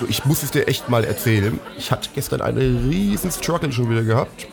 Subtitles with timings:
[0.00, 1.58] Du, ich muss es dir echt mal erzählen.
[1.78, 4.46] Ich hatte gestern einen riesen Struggle schon wieder gehabt.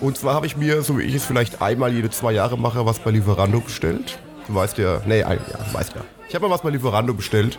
[0.00, 2.86] Und zwar habe ich mir, so wie ich es vielleicht einmal jede zwei Jahre mache,
[2.86, 4.18] was bei Lieferando bestellt.
[4.48, 6.00] Du weißt ja, nee, ein, ja, du weißt ja.
[6.28, 7.58] Ich habe mal was bei Lieferando bestellt.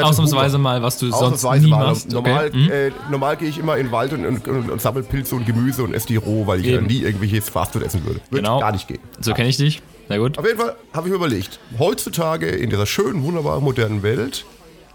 [0.00, 1.86] Ausnahmsweise mal, was du sonst nie mal.
[1.88, 2.10] machst.
[2.10, 2.56] Normal, Okay.
[2.56, 2.70] Mhm.
[2.70, 5.46] äh, normal gehe ich immer in den Wald und, und, und, und sammle Pilze und
[5.46, 6.86] Gemüse und esse die roh, weil ich ja Eben.
[6.86, 8.20] nie irgendwelches Fastfood essen würde.
[8.30, 8.58] Würde Genau.
[8.58, 8.98] gar nicht gehen.
[9.20, 9.82] So kenne ich dich.
[10.08, 10.36] Sehr gut.
[10.36, 14.44] Auf jeden Fall habe ich mir überlegt, heutzutage in dieser schönen, wunderbaren, modernen Welt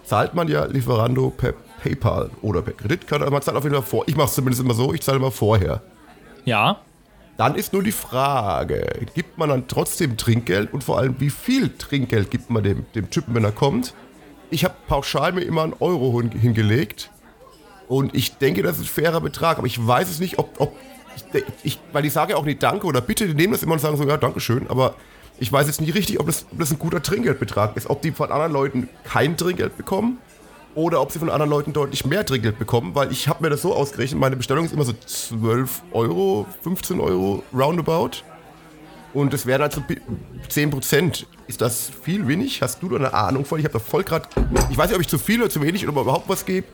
[0.10, 1.54] zahlt man ja Lieferando per
[1.84, 3.24] PayPal oder per Kreditkarte.
[3.25, 4.04] Aber man zahlt auf jeden Fall vor.
[4.07, 5.82] Ich mache es zumindest immer so, ich zahle immer vorher.
[6.46, 6.79] Ja.
[7.38, 11.70] Dann ist nur die Frage, gibt man dann trotzdem Trinkgeld und vor allem, wie viel
[11.78, 13.93] Trinkgeld gibt man dem, dem Typen, wenn er kommt?
[14.50, 17.12] Ich habe pauschal mir immer einen Euro hin- hingelegt
[17.87, 20.76] und ich denke, das ist ein fairer Betrag, aber ich weiß es nicht, ob, ob
[21.15, 23.73] ich, ich, weil ich sage ja auch nicht Danke oder Bitte, die nehmen das immer
[23.73, 24.96] und sagen so, ja, Dankeschön, aber
[25.39, 28.11] ich weiß jetzt nicht richtig, ob das, ob das ein guter Trinkgeldbetrag ist, ob die
[28.11, 30.18] von anderen Leuten kein Trinkgeld bekommen
[30.75, 33.62] oder ob sie von anderen Leuten deutlich mehr Trinkgeld bekommen, weil ich habe mir das
[33.62, 38.12] so ausgerechnet, meine Bestellung ist immer so 12 Euro, 15 Euro roundabout.
[39.12, 40.00] Und das wären also bi-
[40.50, 41.26] 10 Prozent.
[41.48, 42.62] Ist das viel, wenig?
[42.62, 43.58] Hast du da eine Ahnung von?
[43.58, 44.30] Ich habe da voll gerade.
[44.70, 46.67] Ich weiß nicht, ob ich zu viel oder zu wenig oder überhaupt was gebe.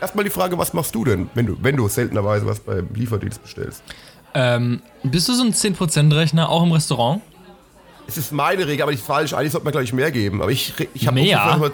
[0.00, 3.42] Erstmal die Frage, was machst du denn, wenn du, wenn du seltenerweise was beim Lieferdienst
[3.42, 3.82] bestellst?
[4.34, 7.22] Ähm, bist du so ein 10%-Rechner auch im Restaurant?
[8.10, 9.32] Es ist meine Regel, aber nicht falsch.
[9.32, 10.42] Eigentlich sollte man, glaube ich, mehr geben.
[10.42, 11.70] Aber ich, ich habe ungefähr,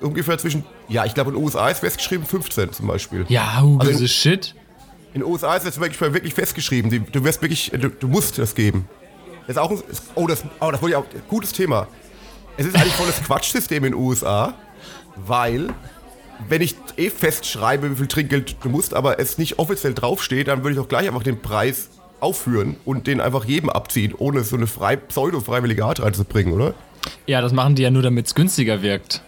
[0.00, 0.64] ungefähr zwischen.
[0.88, 3.24] Ja, ich glaube, in den USA ist festgeschrieben 15 zum Beispiel.
[3.28, 4.54] Ja, who Also in- shit?
[5.14, 7.06] In den USA ist das wirklich, wirklich festgeschrieben.
[7.10, 8.88] Du wirst wirklich, du, du musst das geben.
[9.46, 9.82] Das ist auch ein,
[10.14, 11.88] oh, das, oh, das wurde ja auch gutes Thema.
[12.56, 14.54] Es ist eigentlich voll das Quatschsystem in den USA,
[15.16, 15.72] weil
[16.48, 20.62] wenn ich eh festschreibe, wie viel Trinkgeld du musst, aber es nicht offiziell draufsteht, dann
[20.62, 21.88] würde ich auch gleich einfach den Preis
[22.20, 26.74] aufführen und den einfach jedem abziehen, ohne so eine frei, pseudo-freiwillige Art reinzubringen, oder?
[27.26, 29.22] Ja, das machen die ja nur, damit es günstiger wirkt.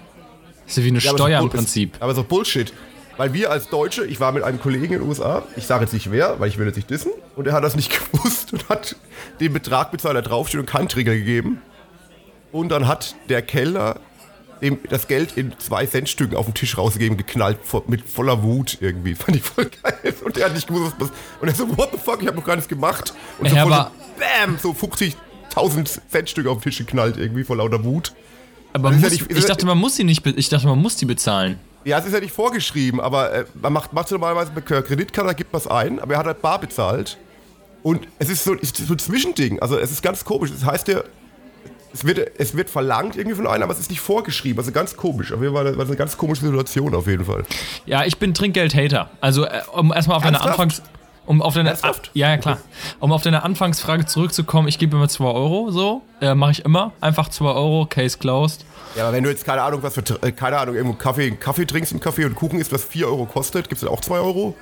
[0.66, 1.96] ist ja wie eine Ja, aber Steuer so im Prinzip.
[2.00, 2.72] Aber so Bullshit.
[3.16, 5.92] Weil wir als Deutsche, ich war mit einem Kollegen in den USA, ich sage jetzt
[5.92, 8.68] nicht wer, weil ich will jetzt nicht dissen, und er hat das nicht gewusst und
[8.68, 8.96] hat
[9.40, 11.60] den Betrag bezahlt, der draufsteht und keinen Trigger gegeben.
[12.52, 13.96] Und dann hat der Kellner
[14.62, 17.58] dem das Geld in zwei Centstücken auf den Tisch rausgegeben, geknallt,
[17.88, 19.14] mit voller Wut irgendwie.
[19.16, 20.14] Fand ich voll geil.
[20.24, 22.44] Und der hat nicht gewusst, was Und er so, what the fuck, ich habe noch
[22.46, 23.12] gar nichts gemacht.
[23.38, 23.86] Und so Ja, voll
[24.18, 28.14] bam, so 50.000 Centstücke auf den Tisch geknallt irgendwie, vor lauter Wut.
[28.72, 30.96] Aber ist ja muss, nicht- ich dachte, man muss die nicht, ich dachte, man muss
[30.96, 31.58] die bezahlen.
[31.84, 35.32] Ja, es ist ja nicht vorgeschrieben, aber äh, man macht es normalerweise mit Kreditkarte, da
[35.32, 37.18] gibt es ein, aber er hat halt bar bezahlt.
[37.82, 40.52] Und es ist so, ist so ein Zwischending, also es ist ganz komisch.
[40.52, 41.02] Das heißt ja,
[41.92, 44.96] es wird, es wird verlangt irgendwie von einem, aber es ist nicht vorgeschrieben, also ganz
[44.96, 45.32] komisch.
[45.32, 47.44] Auf jeden Fall war das eine ganz komische Situation auf jeden Fall.
[47.86, 49.10] Ja, ich bin Trinkgeld-Hater.
[49.20, 50.40] Also, äh, um erstmal auf deine?
[50.40, 50.82] Anfangs.
[51.24, 52.10] Um auf deine, Ernsthaft?
[52.14, 52.58] ja, ja, klar.
[52.98, 56.02] Um auf deine Anfangsfrage zurückzukommen, ich gebe immer 2 Euro, so.
[56.20, 56.92] Äh, Mache ich immer.
[57.00, 58.64] Einfach 2 Euro, Case closed.
[58.96, 61.64] Ja, aber wenn du jetzt keine Ahnung, was für, äh, keine Ahnung, irgendwo Kaffee, Kaffee
[61.64, 64.16] trinkst im Kaffee und Kuchen isst, was 4 Euro kostet, gibt es dann auch 2
[64.16, 64.56] Euro?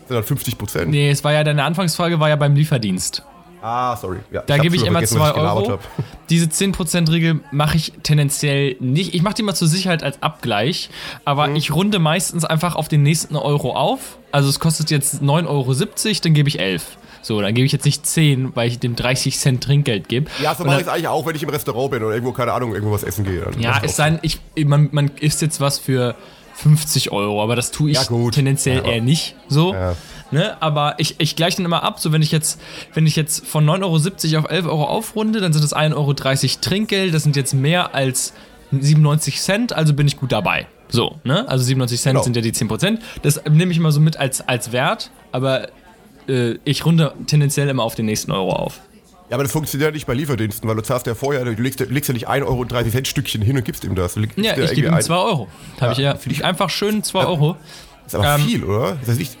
[0.00, 0.90] Das sind dann 50 Prozent.
[0.90, 3.22] Nee, es war ja deine Anfangsfrage, war ja beim Lieferdienst.
[3.62, 4.18] Ah, sorry.
[4.30, 5.78] Ja, Da gebe ich immer vergessen, was 2 ich gelabert Euro.
[6.30, 9.14] Diese 10%-Regel mache ich tendenziell nicht.
[9.14, 10.90] Ich mache die mal zur Sicherheit als Abgleich,
[11.24, 11.56] aber Mhm.
[11.56, 14.18] ich runde meistens einfach auf den nächsten Euro auf.
[14.32, 16.98] Also es kostet jetzt 9,70 Euro, dann gebe ich 11.
[17.22, 20.30] So, dann gebe ich jetzt nicht 10, weil ich dem 30 Cent Trinkgeld gebe.
[20.40, 22.52] Ja, so mache ich es eigentlich auch, wenn ich im Restaurant bin oder irgendwo, keine
[22.52, 23.44] Ahnung, irgendwo was essen gehe.
[23.58, 26.14] Ja, es auch sei denn, ich, man, man isst jetzt was für
[26.54, 28.34] 50 Euro, aber das tue ich Ja, gut.
[28.34, 29.74] tendenziell Ja, aber- eher nicht so.
[29.74, 29.94] Ja.
[30.32, 30.56] Ne?
[30.60, 32.60] Aber ich, ich gleiche dann immer ab, so wenn ich jetzt,
[32.94, 36.12] wenn ich jetzt von 9,70 Euro auf 11 Euro aufrunde, dann sind es 1,30 Euro
[36.60, 38.32] Trinkgeld, das sind jetzt mehr als
[38.72, 40.66] 97 Cent, also bin ich gut dabei.
[40.88, 41.48] So, ne?
[41.48, 42.24] Also 97 Cent Genau.
[42.24, 42.98] sind ja die 10%.
[43.22, 45.68] Das nehme ich immer so mit als, als Wert, aber
[46.28, 48.80] äh, ich runde tendenziell immer auf den nächsten Euro auf.
[49.28, 51.80] Ja, aber das funktioniert ja nicht bei Lieferdiensten, weil du zahlst ja vorher, du legst,
[51.80, 54.14] legst ja nicht 1,30 Euro Stückchen hin und gibst ihm das.
[54.14, 55.48] Legst Ja, ich gebe ihm ein- 2 Euro.
[55.80, 57.56] Habe ich ja finde ich- einfach schön 2 Euro.
[58.06, 58.92] Ist aber ähm, viel, oder?
[59.00, 59.36] Ist das nicht,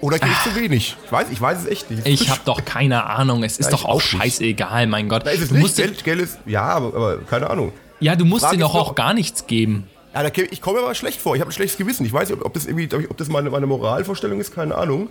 [0.00, 0.96] oder ich zu wenig?
[1.04, 2.06] Ich weiß, ich weiß es echt nicht.
[2.06, 3.42] Ich habe doch keine Ahnung.
[3.42, 5.26] Es ist Ja, doch auch auch scheißegal, mein Gott.
[5.26, 5.62] Da ist es du nicht.
[5.62, 7.72] musst Geld, Geld ist, ja, aber, aber keine Ahnung.
[8.00, 9.88] ja, du musst dir doch auch gar nichts geben.
[10.14, 11.34] Ja, da, ich komme mir aber schlecht vor.
[11.34, 12.04] Ich habe ein schlechtes Gewissen.
[12.06, 15.08] Ich weiß nicht, ob, ob das irgendwie, ob das meine, meine Moralvorstellung ist, keine Ahnung.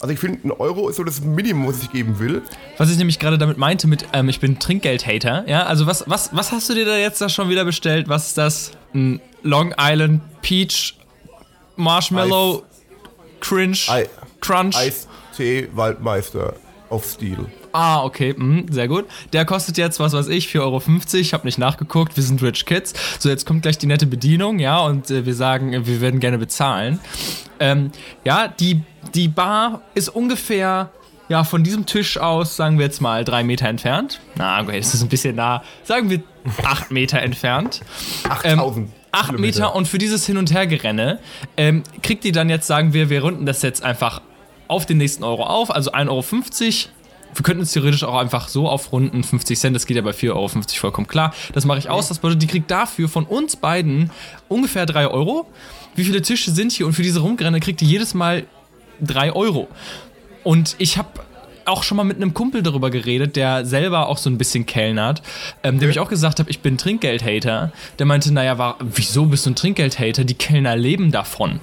[0.00, 2.42] Also ich finde, ein Euro ist so das Minimum, was ich geben will.
[2.76, 5.44] Was ich nämlich gerade damit meinte mit, ähm, ich bin Trinkgeld-Hater.
[5.48, 8.08] Ja, also was, was, was hast du dir da jetzt da schon wieder bestellt?
[8.08, 8.72] Was ist das?
[8.92, 10.94] Ein Long Island Peach
[11.76, 12.64] Marshmallow
[13.40, 14.08] Cringe Ei-
[14.44, 14.76] Crunch.
[14.76, 16.54] Eistee Waldmeister
[16.90, 17.38] auf Stil.
[17.72, 19.06] Ah, okay, mhm, sehr gut.
[19.32, 20.82] Der kostet jetzt, was weiß ich, 4,50 Euro.
[21.14, 22.94] Ich habe nicht nachgeguckt, wir sind Rich Kids.
[23.18, 26.20] So, jetzt kommt gleich die nette Bedienung, ja, und äh, wir sagen, äh, wir werden
[26.20, 27.00] gerne bezahlen.
[27.58, 27.90] Ähm,
[28.24, 28.82] ja, die,
[29.14, 30.90] die Bar ist ungefähr,
[31.28, 34.20] ja, von diesem Tisch aus, sagen wir jetzt mal, drei Meter entfernt.
[34.36, 35.62] Na, okay, das ist ein bisschen nah.
[35.82, 36.22] Sagen wir
[36.62, 37.80] acht Meter entfernt.
[38.28, 38.90] 8000.
[39.10, 39.58] 8 Kilometer.
[39.58, 41.20] Meter und für dieses Hin- und Hergerenne
[41.56, 44.20] ähm, kriegt die dann jetzt, sagen wir, wir runden das jetzt einfach
[44.68, 46.24] auf den nächsten Euro auf, also 1,50 Euro.
[47.34, 50.30] Wir könnten es theoretisch auch einfach so aufrunden, 50 Cent, das geht ja bei 4,50
[50.30, 51.34] Euro vollkommen klar.
[51.52, 52.08] Das mache ich aus.
[52.08, 54.10] Das bedeutet, die kriegt dafür von uns beiden
[54.48, 55.46] ungefähr 3 Euro.
[55.96, 56.86] Wie viele Tische sind hier?
[56.86, 58.44] Und für diese Rumgrenne kriegt die jedes Mal
[59.00, 59.68] 3 Euro.
[60.44, 61.08] Und ich habe
[61.66, 65.22] auch schon mal mit einem Kumpel darüber geredet, der selber auch so ein bisschen kellnert,
[65.62, 67.72] ähm, dem ich auch gesagt habe, ich bin Trinkgeld-Hater.
[67.98, 70.24] Der meinte, naja, war, wieso bist du ein Trinkgeld-Hater?
[70.24, 71.60] Die Kellner leben davon.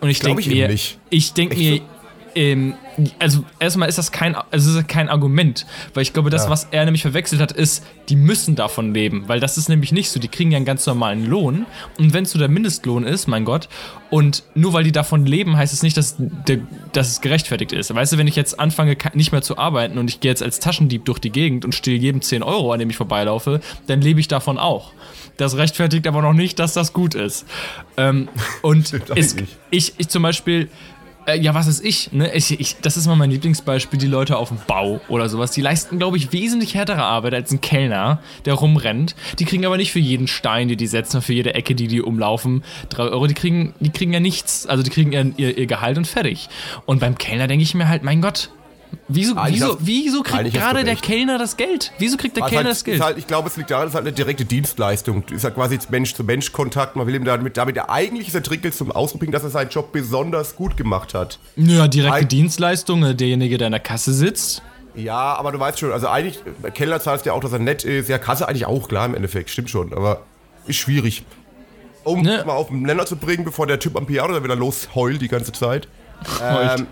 [0.00, 0.98] Und ich denke mir, nicht.
[1.10, 1.82] ich denke mir, so?
[2.34, 2.74] Ähm,
[3.18, 6.50] also erstmal ist das kein, also ist kein Argument, weil ich glaube, das, Ja.
[6.50, 10.10] was er nämlich verwechselt hat, ist, die müssen davon leben, weil das ist nämlich nicht
[10.10, 10.18] so.
[10.18, 11.66] Die kriegen ja einen ganz normalen Lohn
[11.98, 13.68] und wenn es so der Mindestlohn ist, mein Gott,
[14.10, 16.58] und nur weil die davon leben, heißt es nicht, dass, der,
[16.92, 17.94] dass es gerechtfertigt ist.
[17.94, 20.60] Weißt du, wenn ich jetzt anfange, nicht mehr zu arbeiten und ich gehe jetzt als
[20.60, 24.20] Taschendieb durch die Gegend und stehle jedem 10 Euro, an dem ich vorbeilaufe, dann lebe
[24.20, 24.92] ich davon auch.
[25.36, 27.46] Das rechtfertigt aber noch nicht, dass das gut ist.
[27.96, 28.28] Ähm,
[28.62, 29.36] und es,
[29.70, 30.68] ich, ich zum Beispiel,
[31.28, 32.34] äh, ja, was ist ich, ne?
[32.34, 32.76] Ich, ich?
[32.80, 35.50] Das ist mal mein Lieblingsbeispiel, die Leute auf dem Bau oder sowas.
[35.50, 39.14] Die leisten, glaube ich, wesentlich härtere Arbeit als ein Kellner, der rumrennt.
[39.38, 42.00] Die kriegen aber nicht für jeden Stein, den die setzen, für jede Ecke, die die
[42.00, 43.26] umlaufen, drei Euro.
[43.26, 44.66] Die kriegen, die kriegen ja nichts.
[44.66, 46.48] Also die kriegen ihr, ihr, ihr Gehalt und fertig.
[46.86, 48.50] Und beim Kellner denke ich mir halt, mein Gott,
[49.08, 50.96] Wieso, Eigentlich wieso, wieso kriegt gerade der.
[50.96, 51.92] Kellner das Geld?
[51.98, 53.00] Wieso kriegt der Also Kellner halt, das Geld?
[53.02, 55.24] Halt, ich glaube, es liegt daran, es ist halt eine direkte Dienstleistung.
[55.28, 56.96] Es ist ja quasi Mensch-zu-Mensch-Kontakt.
[56.96, 59.50] Man will ihm damit, damit er eigentlich ist er Trinkgeld zum Ausdruck bringen, dass er
[59.50, 61.38] seinen Job besonders gut gemacht hat.
[61.56, 64.62] ja, direkte Eig- Dienstleistung, äh, derjenige, der in der Kasse sitzt.
[64.94, 66.38] Ja, aber du weißt schon, also eigentlich,
[66.74, 68.08] Kellner zahlst du ja auch, dass er nett ist.
[68.08, 70.22] Ja, Kasse eigentlich auch, klar, im Endeffekt, stimmt schon, aber
[70.66, 71.24] ist schwierig.
[72.04, 72.42] Um Ne.
[72.46, 75.28] mal auf den Nenner zu bringen, bevor der Typ am Piano dann wieder losheult die
[75.28, 75.88] ganze Zeit.
[76.40, 76.80] Heult.
[76.80, 76.86] Ähm,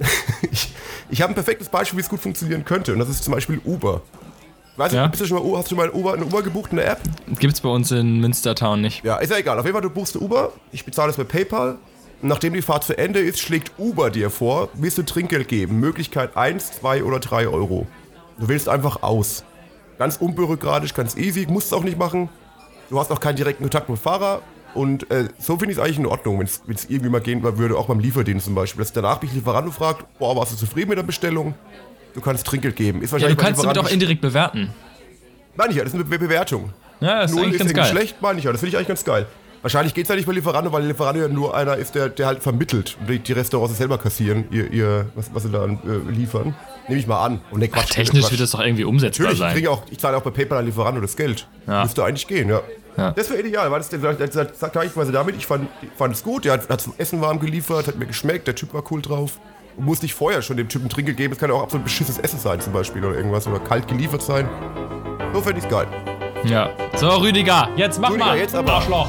[0.50, 0.72] ich
[1.10, 3.60] ich habe ein perfektes Beispiel, wie es gut funktionieren könnte, und das ist zum Beispiel
[3.64, 4.00] Uber.
[4.76, 5.04] Weißt Ja.
[5.04, 6.90] du, bist du schon mal, hast du schon mal Uber, eine Uber gebucht in der
[6.92, 7.00] App?
[7.38, 9.04] Gibt's bei uns in Münstertown nicht.
[9.04, 9.58] Ja, ist ja egal.
[9.58, 11.78] Auf jeden Fall, du buchst eine Uber, ich bezahle das bei PayPal.
[12.22, 15.80] Und nachdem die Fahrt zu Ende ist, schlägt Uber dir vor, willst du Trinkgeld geben.
[15.80, 17.86] Möglichkeit 1, 2 oder 3 Euro.
[18.38, 19.42] Du wählst einfach aus.
[19.98, 22.28] Ganz unbürokratisch, ganz easy, musst es auch nicht machen.
[22.88, 24.42] Du hast auch keinen direkten Kontakt mit dem Fahrer.
[24.74, 27.76] Und äh, so finde ich es eigentlich in Ordnung, wenn es irgendwie mal gehen würde,
[27.76, 28.80] auch beim Lieferdienst zum Beispiel.
[28.82, 31.54] Dass danach mich Lieferando fragt, boah, warst du zufrieden mit der Bestellung?
[32.14, 33.02] Du kannst Trinkgeld geben.
[33.02, 34.70] Ist Ja, du wahrscheinlich kannst damit auch Lieferanten- indirekt bewerten.
[35.56, 36.70] Meine ich ja, das ist eine Be Bewertung.
[37.00, 37.96] Ja, das ist Null eigentlich ist ganz geil.
[37.96, 38.52] schlecht, meine ich ja.
[38.52, 39.26] Das finde ich eigentlich ganz geil.
[39.62, 42.26] Wahrscheinlich geht es ja nicht bei Lieferando, weil Lieferando ja nur einer ist, der, der
[42.28, 45.76] halt vermittelt und die, die Restaurants selber kassieren, ihr, ihr, was, was sie da äh,
[46.08, 46.54] liefern.
[46.88, 47.40] Nehme ich mal an.
[47.50, 48.30] Und ne, Ach, Quatsch, technisch Quatsch.
[48.32, 49.52] wird das doch irgendwie umsetzbar Natürlich, ich, sein.
[49.54, 51.46] kriege auch, ich zahle auch bei PayPal an Lieferando das Geld.
[51.66, 51.82] Ja.
[51.82, 52.62] Müsste eigentlich gehen, ja.
[52.96, 53.12] Ja.
[53.12, 56.44] Das wäre ideal, weil das, das, das, das gleichweise damit, ich fand, fand es gut,
[56.44, 59.38] der hat, hat zum Essen warm geliefert, hat mir geschmeckt, der Typ war cool drauf.
[59.76, 62.38] Und muss nicht vorher schon dem Typen Trinkgeld geben, es kann auch absolut beschissenes Essen
[62.40, 64.48] sein zum Beispiel oder irgendwas oder kalt geliefert sein.
[65.32, 65.86] So fände ich geil.
[66.44, 66.70] Ja.
[66.96, 68.38] So, Rüdiger, jetzt mach Rüdiger, mal.
[68.38, 68.72] jetzt aber.
[68.74, 69.08] Arschloch.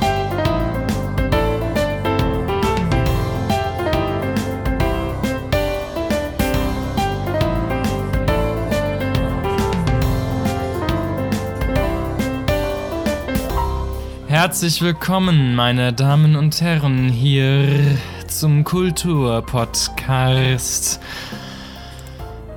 [14.42, 17.96] Herzlich willkommen, meine Damen und Herren, hier
[18.28, 21.00] zum Kulturpodcast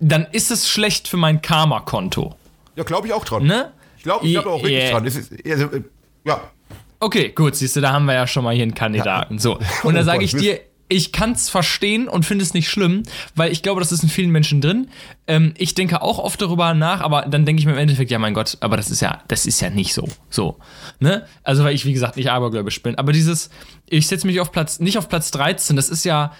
[0.00, 2.34] dann ist es schlecht für mein Karma-Konto.
[2.76, 3.44] Ja, glaube ich auch dran.
[3.44, 3.72] Ne?
[3.96, 4.90] Ich glaube ich glaub auch wirklich Yeah.
[4.92, 5.04] dran.
[5.06, 5.16] Ist,
[5.46, 5.82] also, äh,
[6.24, 6.40] ja.
[7.00, 9.38] Okay, gut, siehst du, da haben wir ja schon mal hier einen Kandidaten.
[9.38, 9.58] So.
[9.82, 13.04] Und da Oh sage ich dir, ich kann es verstehen und finde es nicht schlimm,
[13.34, 14.88] weil ich glaube, das ist in vielen Menschen drin.
[15.26, 18.18] Ähm, ich denke auch oft darüber nach, aber dann denke ich mir im Endeffekt, ja
[18.18, 20.08] mein Gott, aber das ist ja, das ist ja nicht so.
[20.28, 20.58] So.
[21.00, 21.26] Ne?
[21.42, 22.96] Also, weil ich, wie gesagt, nicht abergläubisch bin.
[22.96, 23.50] Aber dieses,
[23.88, 26.32] ich setze mich auf Platz, nicht auf Platz 13, das ist ja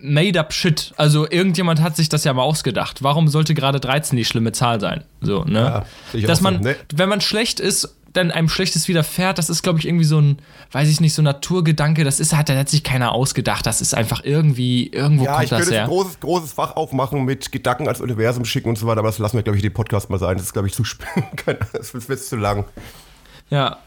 [0.00, 0.92] made up shit.
[0.96, 3.02] Also irgendjemand hat sich das ja mal ausgedacht.
[3.02, 5.04] Warum sollte gerade 13 die schlimme Zahl sein?
[5.20, 5.84] So, ne?
[6.12, 6.68] Ja, Dass man, so.
[6.68, 6.76] nee.
[6.94, 10.38] wenn man schlecht ist dann einem Schlechtes widerfährt, das ist, glaube ich, irgendwie so ein,
[10.72, 12.04] weiß ich nicht, so ein Naturgedanke.
[12.04, 13.66] Das ist halt, da hat sich keiner ausgedacht.
[13.66, 15.58] Das ist einfach irgendwie, irgendwo ja, kommt das her.
[15.58, 18.86] Ja, ich könnte ein großes, großes Fach aufmachen mit Gedanken als Universum schicken und so
[18.86, 20.36] weiter, aber das lassen wir, glaube ich, den Podcast mal sein.
[20.36, 20.84] Das ist, glaube ich, zu
[21.72, 22.64] das wird zu lang.
[23.50, 23.78] Ja,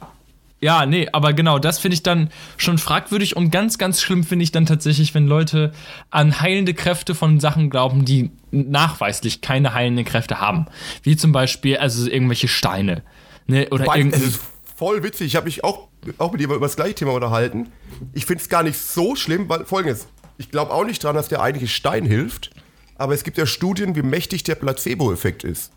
[0.62, 4.44] ja, nee, aber genau, das finde ich dann schon fragwürdig und ganz, ganz schlimm finde
[4.44, 5.72] ich dann tatsächlich, wenn Leute
[6.12, 10.68] an heilende Kräfte von Sachen glauben, die nachweislich keine heilenden Kräfte haben.
[11.01, 13.01] Wie zum Beispiel, also irgendwelche Steine.
[13.48, 14.41] Ne, oder Wobei, es ist
[14.75, 15.27] voll witzig.
[15.27, 15.88] Ich habe mich auch,
[16.20, 17.72] auch mit dir über das gleiche Thema unterhalten.
[18.13, 21.27] Ich finde es gar nicht so schlimm, weil folgendes: Ich glaube auch nicht dran, dass
[21.27, 22.51] der eigentliche Stein hilft.
[22.98, 25.72] Aber es gibt ja Studien, wie mächtig der Placebo-Effekt ist.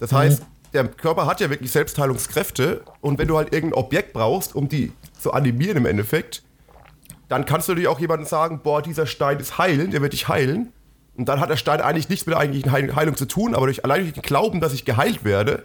[0.00, 0.46] Das heißt, mhm.
[0.74, 2.82] Der Körper hat ja wirklich Selbstheilungskräfte.
[3.00, 6.42] Und wenn du halt irgendein Objekt brauchst, um die zu animieren im Endeffekt,
[7.28, 10.28] dann kannst du dir auch jemandem sagen: Boah, dieser Stein ist heilend, der wird dich
[10.28, 10.72] heilen.
[11.16, 13.84] Und dann hat der Stein eigentlich nichts mit der eigentlichen Heilung zu tun, aber durch,
[13.84, 15.64] allein durch den Glauben, dass ich geheilt werde,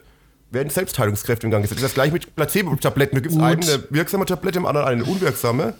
[0.51, 1.81] werden Selbstheilungskräfte im Gang gesetzt.
[1.81, 3.15] Das ist gleich mit Placebo-Tabletten.
[3.15, 5.73] Du gibst einem eine wirksame Tablette, dem anderen eine unwirksame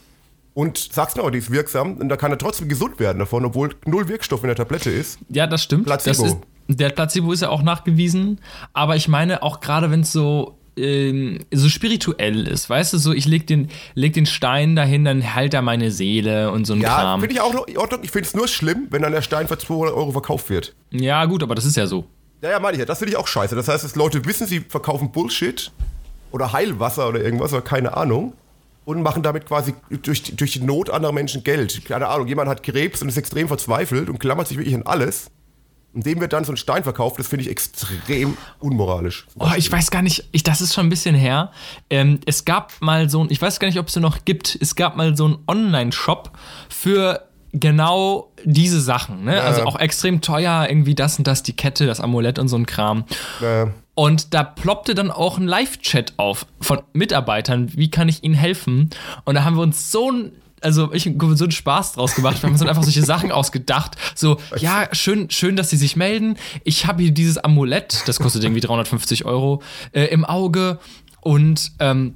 [0.53, 3.75] und sagst noch, die ist wirksam und da kann er trotzdem gesund werden davon, obwohl
[3.85, 5.19] null Wirkstoff in der Tablette ist.
[5.29, 5.85] Ja, das stimmt.
[5.85, 6.23] Placebo.
[6.23, 6.37] Das ist,
[6.69, 8.39] der Placebo ist ja auch nachgewiesen,
[8.73, 13.11] aber ich meine auch gerade, wenn es so ähm, so spirituell ist, weißt du, so
[13.11, 16.81] ich leg den, leg den Stein dahin, dann heilt er meine Seele und so ein
[16.81, 17.19] ja, Kram.
[17.19, 18.01] Ja, finde ich auch noch in Ordnung.
[18.03, 20.75] Ich finde es nur schlimm, wenn dann der Stein für 200 Euro verkauft wird.
[20.91, 22.05] Ja, gut, aber das ist ja so.
[22.41, 22.85] Ja, ja, meine ich ja.
[22.85, 23.55] Das finde ich auch scheiße.
[23.55, 25.71] Das heißt, dass Leute wissen, sie verkaufen Bullshit
[26.31, 28.33] oder Heilwasser oder irgendwas oder keine Ahnung
[28.85, 31.83] und machen damit quasi durch, durch die Not anderer Menschen Geld.
[31.85, 35.31] Keine Ahnung, jemand hat Krebs und ist extrem verzweifelt und klammert sich wirklich an alles.
[35.93, 39.25] Und dem wird dann so ein Stein verkauft, das finde ich extrem unmoralisch.
[39.39, 41.51] Oh, ich weiß gar nicht, ich, das ist schon ein bisschen her.
[41.89, 44.75] Ähm, es gab mal so ein, ich weiß gar nicht, ob es noch gibt, es
[44.75, 46.31] gab mal so einen Online-Shop
[46.69, 49.37] für genau diese Sachen, ne?
[49.37, 49.41] Ja.
[49.41, 52.67] Also auch extrem teuer, irgendwie das und das, die Kette, das Amulett und so ein
[52.67, 53.05] Kram.
[53.41, 53.71] Ja.
[53.95, 58.91] Und da ploppte dann auch ein Live-Chat auf von Mitarbeitern, wie kann ich ihnen helfen?
[59.25, 60.31] Und da haben wir uns so ein
[60.61, 62.41] also ich so einen Spaß draus gemacht.
[62.41, 63.95] Wir haben uns dann einfach solche Sachen ausgedacht.
[64.15, 66.37] So, ja, schön, schön, dass sie sich melden.
[66.63, 69.61] Ich habe hier dieses Amulett, das kostet irgendwie 350 Euro,
[69.91, 70.79] äh, im Auge.
[71.21, 72.15] Und ähm,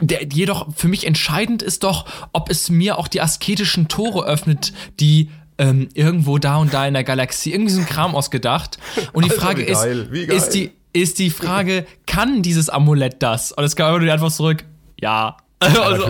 [0.00, 4.72] der, jedoch für mich entscheidend ist doch, ob es mir auch die asketischen Tore öffnet,
[5.00, 8.78] die ähm, irgendwo da und da in der Galaxie, irgendwie so ein Kram ausgedacht.
[9.12, 13.52] Und die Frage ist, ist die, ist die Frage, kann dieses Amulett das?
[13.52, 14.64] Und es kam immer nur die Antwort zurück,
[15.00, 15.36] ja.
[15.58, 16.06] Also,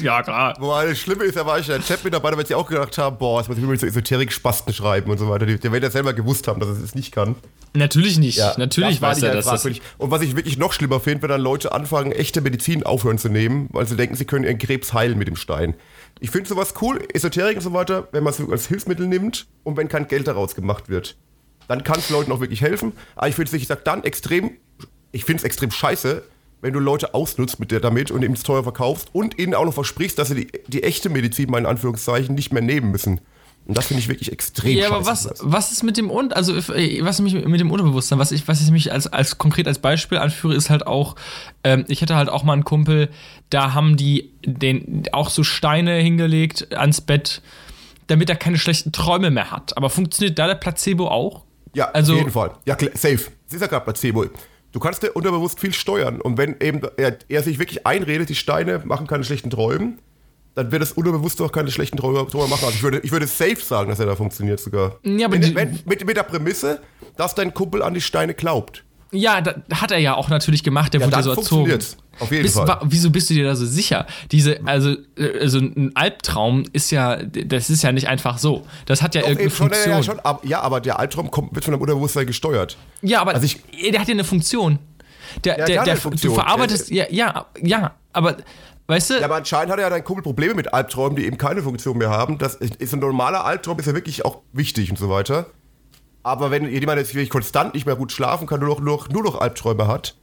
[0.00, 0.54] ja, klar.
[0.58, 2.66] Wobei das Schlimme ist, da war ich in der Chat mit dabei, weil sie auch
[2.66, 5.44] gedacht haben, boah, jetzt muss ich übrigens so Esoterik-Spasten schreiben und so weiter.
[5.44, 7.34] Der wird ja selber gewusst haben, dass es es nicht kann.
[7.74, 8.38] Natürlich nicht.
[8.38, 9.44] Ja, Natürlich weiß er das.
[9.46, 9.66] das
[9.98, 13.28] und was ich wirklich noch schlimmer finde, wenn dann Leute anfangen, echte Medizin aufhören zu
[13.28, 15.74] nehmen, weil sie denken, sie können ihren Krebs heilen mit dem Stein.
[16.20, 19.76] Ich finde sowas cool, Esoterik und so weiter, wenn man es als Hilfsmittel nimmt und
[19.76, 21.16] wenn kein Geld daraus gemacht wird.
[21.68, 22.92] Dann kann es Leuten auch wirklich helfen.
[23.16, 24.52] Aber ich finde es, ich sag dann extrem,
[25.12, 26.22] ich finde es extrem scheiße,
[26.64, 29.66] wenn du Leute ausnutzt mit der damit und ihnen es teuer verkaufst und ihnen auch
[29.66, 33.20] noch versprichst, dass sie die, die echte Medizin, mal in Anführungszeichen, nicht mehr nehmen müssen.
[33.66, 36.54] Und das finde ich wirklich extrem Ja, aber was, was ist mit dem und also
[36.72, 39.78] äh, was mich mit dem Unterbewusstsein, was ich was ich mich als als konkret als
[39.78, 41.16] Beispiel anführe, ist halt auch
[41.64, 43.10] ähm, ich hätte halt auch mal einen Kumpel,
[43.50, 47.42] da haben die den auch so Steine hingelegt ans Bett,
[48.06, 49.76] damit er keine schlechten Träume mehr hat.
[49.76, 51.44] Aber funktioniert da der Placebo auch?
[51.74, 52.52] Ja, also, auf jeden Fall.
[52.64, 53.30] Ja, safe.
[53.46, 54.26] Das ist ja gerade Placebo.
[54.74, 56.20] Du kannst dir unterbewusst viel steuern.
[56.20, 59.98] Und wenn eben er, er, sich wirklich einredet, die Steine machen keine schlechten Träume,
[60.56, 62.50] dann wird das unterbewusst auch keine schlechten Träume, machen.
[62.50, 64.96] Also ich würde, ich würde safe sagen, dass er da funktioniert sogar.
[65.04, 66.80] Ja, aber wenn, wenn, mit, mit der Prämisse,
[67.16, 68.82] dass dein Kumpel an die Steine glaubt.
[69.12, 69.40] Ja,
[69.72, 71.78] hat er ja auch natürlich gemacht, der ja, wurde so erzogen.
[72.20, 72.78] Auf jeden bist, Fall.
[72.84, 74.06] Wieso bist du dir da so sicher?
[74.30, 74.94] Diese, also,
[75.40, 78.66] also ein Albtraum ist ja, das ist ja nicht einfach so.
[78.86, 79.96] Das hat ja Doch, irgendeine schon, Funktion.
[79.96, 82.76] Ja, schon, aber, ja, aber der Albtraum kommt, wird von deinem Unterbewusstsein gesteuert.
[83.02, 84.78] Ja, aber also ich, der hat ja eine Funktion.
[85.44, 86.34] Der, ja, der, der, Funktion.
[86.34, 88.36] Du verarbeitest, ja, ja, ja, aber
[88.86, 89.14] Weißt du?
[89.14, 91.96] Ja, aber anscheinend hat er ja dein Kumpel Probleme mit Albträumen, die eben keine Funktion
[91.96, 92.36] mehr haben.
[92.36, 95.46] Das ist ein normaler Albtraum, ist ja wirklich auch wichtig und so weiter.
[96.22, 99.22] Aber wenn jemand jetzt wirklich konstant nicht mehr gut schlafen kann, nur noch, nur, nur
[99.22, 100.16] noch Albträume hat,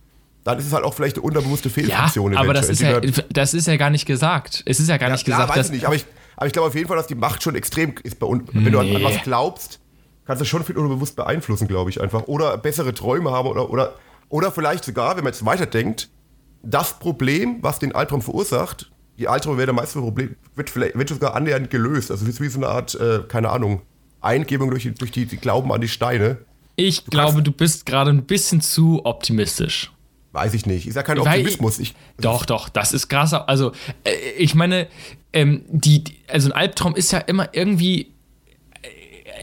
[0.44, 2.34] dann ist es halt auch vielleicht eine unterbewusste Fehlfunktion.
[2.34, 4.64] Ja, aber das ist ja, das ist ja gar nicht gesagt.
[4.66, 5.60] Es ist ja gar ja, nicht klar, gesagt.
[5.60, 6.06] Weiß ich nicht, aber ich,
[6.36, 8.44] aber ich glaube auf jeden Fall, dass die Macht schon extrem ist bei uns.
[8.52, 8.72] Wenn nee.
[8.72, 9.80] du an, an, was glaubst,
[10.26, 12.24] kannst du schon viel unterbewusst beeinflussen, glaube ich einfach.
[12.24, 13.96] Oder bessere Träume haben oder, oder,
[14.30, 16.10] oder vielleicht sogar, wenn man jetzt weiterdenkt,
[16.64, 21.36] das Problem, was den Albtraum verursacht, die Albträume werden meistens Problem, wird vielleicht, wird sogar
[21.36, 22.10] annähernd gelöst.
[22.12, 23.82] Also es ist wie so eine Art, äh, keine Ahnung,
[24.22, 26.38] Eingebung durch, die, durch die, die Glauben an die Steine.
[26.76, 29.92] Ich du glaube, du bist gerade ein bisschen zu optimistisch.
[30.32, 30.88] Weiß ich nicht.
[30.88, 31.80] Ist ja kein Optimismus.
[31.80, 33.34] Ich, doch, doch, das ist krass.
[33.34, 33.74] Also,
[34.06, 34.88] äh, ich meine,
[35.34, 38.12] ähm, die, also ein Albtraum ist ja immer irgendwie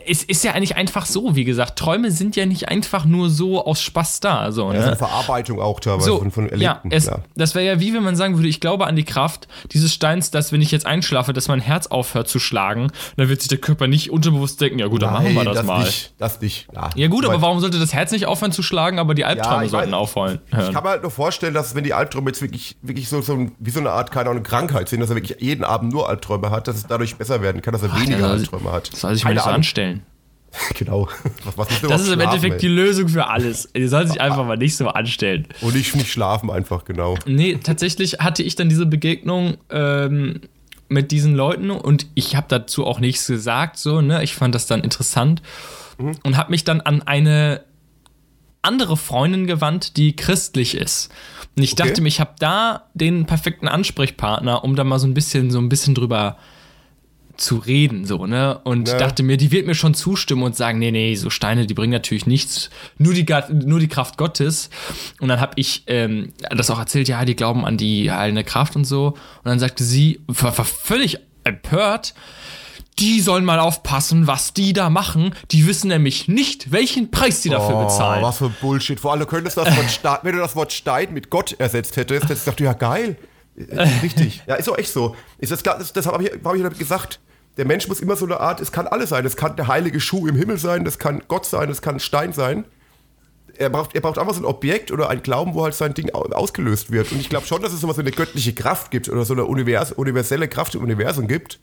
[0.06, 3.64] es ist ja eigentlich einfach so, wie gesagt, Träume sind ja nicht einfach nur so
[3.64, 4.52] aus Spaß da.
[4.52, 4.78] So, ne?
[4.78, 6.90] ja, eine Verarbeitung auch teilweise so, von, von Erlebten.
[6.90, 9.48] Ja, es, das wäre ja wie wenn man sagen würde, ich glaube an die Kraft
[9.72, 13.40] dieses Steins, dass wenn ich jetzt einschlafe, dass mein Herz aufhört zu schlagen, dann wird
[13.40, 15.84] sich der Körper nicht unterbewusst denken, ja gut, dann Nein, machen wir das, das mal.
[15.84, 16.68] Nicht, das nicht.
[16.74, 19.64] Ja, ja gut, aber warum sollte das Herz nicht aufhören zu schlagen, aber die Albträume
[19.64, 20.40] ja, sollten aufhören?
[20.50, 23.48] Ich kann mir halt nur vorstellen, dass wenn die Albträume jetzt wirklich, wirklich so, so
[23.58, 26.50] wie so eine Art, keine Ahnung, Krankheit sind, dass er wirklich jeden Abend nur Albträume
[26.50, 28.90] hat, dass es dadurch besser werden kann, dass er Ach, weniger Albträume hat.
[28.94, 29.77] Soll sich mal nicht so anstellen.
[30.74, 31.08] Genau.
[31.44, 32.60] Was, was das ist im Endeffekt ey.
[32.60, 33.68] die Lösung für alles.
[33.74, 35.46] Ihr sollt sich einfach mal nicht so anstellen.
[35.60, 37.16] Und nicht, nicht schlafen einfach, genau.
[37.26, 40.40] Nee, tatsächlich hatte ich dann diese Begegnung ähm,
[40.88, 44.22] mit diesen Leuten und ich habe dazu auch nichts gesagt, so, ne?
[44.24, 45.42] Ich fand das dann interessant
[45.98, 46.16] mhm.
[46.22, 47.62] und habe mich dann an eine
[48.62, 51.10] andere Freundin gewandt, die christlich ist.
[51.56, 51.88] Und ich okay.
[51.88, 55.58] dachte mir, ich habe da den perfekten Ansprechpartner, um da mal so ein bisschen, so
[55.58, 56.57] ein bisschen drüber zu
[57.38, 58.60] zu reden, so, ne?
[58.64, 58.98] Und ja.
[58.98, 61.92] dachte mir, die wird mir schon zustimmen und sagen, nee, nee, so Steine, die bringen
[61.92, 62.68] natürlich nichts,
[62.98, 64.70] nur die, nur die Kraft Gottes.
[65.20, 68.74] Und dann habe ich ähm, das auch erzählt, ja, die glauben an die heilende Kraft
[68.74, 69.08] und so.
[69.08, 72.12] Und dann sagte sie, war, war völlig empört,
[72.98, 75.32] die sollen mal aufpassen, was die da machen.
[75.52, 78.22] Die wissen nämlich nicht, welchen Preis die dafür oh, bezahlen.
[78.24, 78.98] Was für Bullshit.
[78.98, 81.96] Vor allem, du könntest das Wort Stein, wenn du das Wort Stein mit Gott ersetzt
[81.96, 83.16] hättest, hättest du gedacht, ja geil.
[84.02, 84.42] Richtig.
[84.46, 85.14] Ja, ist auch echt so.
[85.38, 87.20] Ist das, das, das habe ich, hab ich gesagt
[87.58, 89.26] der Mensch muss immer so eine Art, es kann alles sein.
[89.26, 92.32] Es kann der heilige Schuh im Himmel sein, das kann Gott sein, das kann Stein
[92.32, 92.64] sein.
[93.56, 96.10] Er braucht, er braucht einfach so ein Objekt oder ein Glauben, wo halt sein Ding
[96.10, 97.10] ausgelöst wird.
[97.10, 99.90] Und ich glaube schon, dass es wie eine göttliche Kraft gibt oder so eine univers
[99.90, 101.58] universelle Kraft im Universum gibt.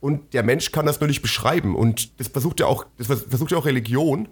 [0.00, 1.76] Und der Mensch kann das nur nicht beschreiben.
[1.76, 4.26] Und das versucht ja auch, das versucht ja auch Religion.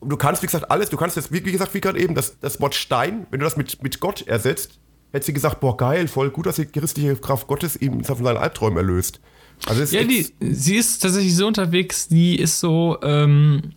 [0.00, 2.40] Und du kannst, wie gesagt, alles, du kannst jetzt, wie, gesagt, wie gerade eben, das,
[2.40, 4.80] das Wort Stein, wenn du das mit, mit Gott ersetzt,
[5.12, 8.38] hätte sie gesagt, boah, geil, voll gut, dass die christliche Kraft Gottes ihm von seinen
[8.38, 9.20] Albträumen erlöst.
[9.66, 13.72] Also ja, die, sie ist tatsächlich so unterwegs, die ist so, ähm,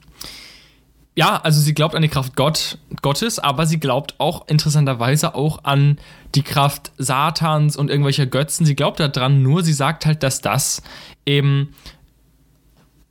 [1.15, 5.63] ja, also sie glaubt an die Kraft Gott, Gottes, aber sie glaubt auch interessanterweise auch
[5.63, 5.97] an
[6.35, 8.65] die Kraft Satans und irgendwelcher Götzen.
[8.65, 10.83] Sie glaubt daran, nur sie sagt halt, dass das
[11.25, 11.73] eben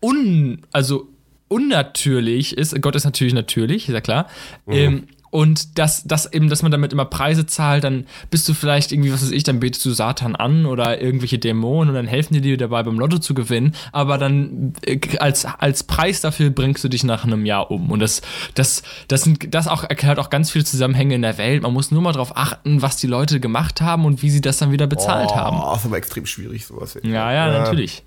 [0.01, 1.09] un, also
[1.49, 2.81] unnatürlich ist.
[2.83, 4.29] Gott ist natürlich natürlich, ist ja klar.
[4.67, 4.73] Mhm.
[4.73, 8.91] Ähm, und dass, dass eben, dass man damit immer Preise zahlt, dann bist du vielleicht
[8.91, 12.33] irgendwie, was weiß ich, dann betest du Satan an oder irgendwelche Dämonen und dann helfen
[12.33, 16.83] die dir dabei, beim Lotto zu gewinnen, aber dann äh, als, als Preis dafür bringst
[16.85, 17.91] du dich nach einem Jahr um.
[17.91, 18.23] Und das,
[18.55, 21.63] das, das sind, das auch erklärt auch ganz viele Zusammenhänge in der Welt.
[21.63, 24.57] Man muss nur mal darauf achten, was die Leute gemacht haben und wie sie das
[24.57, 25.61] dann wieder bezahlt oh, haben.
[25.61, 26.97] Das ist aber extrem schwierig, sowas.
[27.03, 28.05] Ja, ja, ja, natürlich.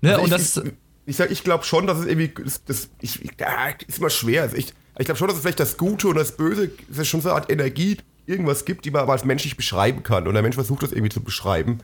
[0.00, 0.10] Ne?
[0.10, 0.56] Also und ich, das.
[0.56, 0.72] Ich,
[1.06, 4.42] ich, sag, ich glaube schon, dass es irgendwie, das, das ich, ja, ist immer schwer.
[4.42, 7.08] Also ich, ich glaube schon, dass es vielleicht das Gute und das Böse, dass es
[7.08, 10.26] schon so eine Art Energie, irgendwas gibt, die man aber als menschlich beschreiben kann.
[10.26, 11.80] Und der Mensch versucht das irgendwie zu beschreiben.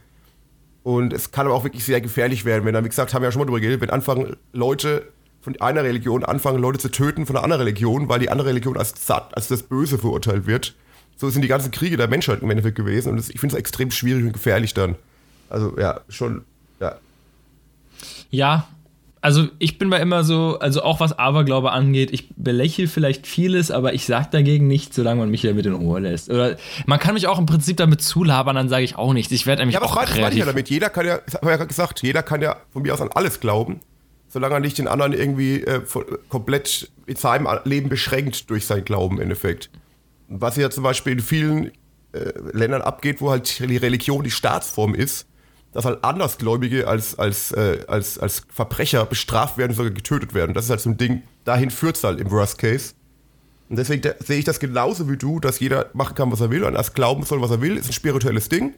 [0.83, 3.29] Und es kann aber auch wirklich sehr gefährlich werden, wenn dann, wie gesagt, haben wir
[3.29, 5.09] ja schon mal drüber geredet, wenn anfangen Leute
[5.43, 8.77] von einer Religion anfangen, Leute zu töten von einer anderen Religion, weil die andere Religion
[8.77, 10.75] als, als das Böse verurteilt wird.
[11.17, 13.11] So sind die ganzen Kriege der Menschheit im Endeffekt gewesen.
[13.11, 14.97] Und das, ich finde es extrem schwierig und gefährlich dann.
[15.51, 16.45] Also ja, schon,
[16.81, 16.97] ja.
[18.31, 18.69] Ja,
[19.23, 23.71] also ich bin mal immer so, also auch was Aberglaube angeht, ich belächle vielleicht vieles,
[23.71, 26.31] aber ich sag dagegen nichts, solange man mich damit in Ruhe lässt.
[26.31, 26.57] Oder
[26.87, 29.33] man kann mich auch im Prinzip damit zulabern, dann sage ich auch nichts.
[29.33, 30.19] Ich werde nämlich ja, auch kreativ.
[30.19, 30.71] Ja, ja damit.
[30.71, 33.41] Jeder kann ja, haben wir ja gesagt, jeder kann ja von mir aus an alles
[33.41, 33.81] glauben,
[34.29, 35.83] solange er nicht den anderen irgendwie äh,
[36.31, 39.69] komplett in seinem Leben beschränkt durch sein Glauben im Endeffekt.
[40.29, 41.73] Was ja zum Beispiel in vielen
[42.13, 45.27] äh, Ländern abgeht, wo halt die Religion die Staatsform ist,
[45.73, 50.55] dass halt Andersgläubige als, als, äh, als, als Verbrecher bestraft werden, sogar getötet werden.
[50.55, 52.95] Das ist halt so ein Ding, dahin führt es halt im Worst Case.
[53.69, 56.65] Und deswegen sehe ich das genauso wie du, dass jeder machen kann, was er will
[56.65, 58.75] und erst glauben soll, was er will, ist ein spirituelles Ding.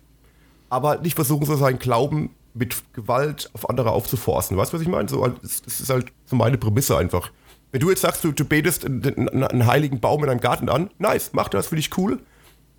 [0.68, 4.56] Aber halt nicht versuchen soll, seinen Glauben mit Gewalt auf andere aufzuforsten.
[4.58, 5.08] Weißt du, was ich meine?
[5.08, 7.30] So, das ist halt so meine Prämisse einfach.
[7.70, 10.90] Wenn du jetzt sagst, du, du betest einen, einen heiligen Baum in deinem Garten an,
[10.98, 12.20] nice, mach das, finde ich cool.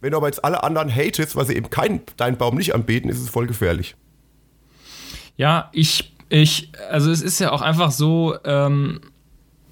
[0.03, 3.09] Wenn du aber jetzt alle anderen hatest, weil sie eben keinen, deinen Baum nicht anbeten,
[3.09, 3.95] ist es voll gefährlich.
[5.37, 8.99] Ja, ich, ich, also es ist ja auch einfach so, ähm,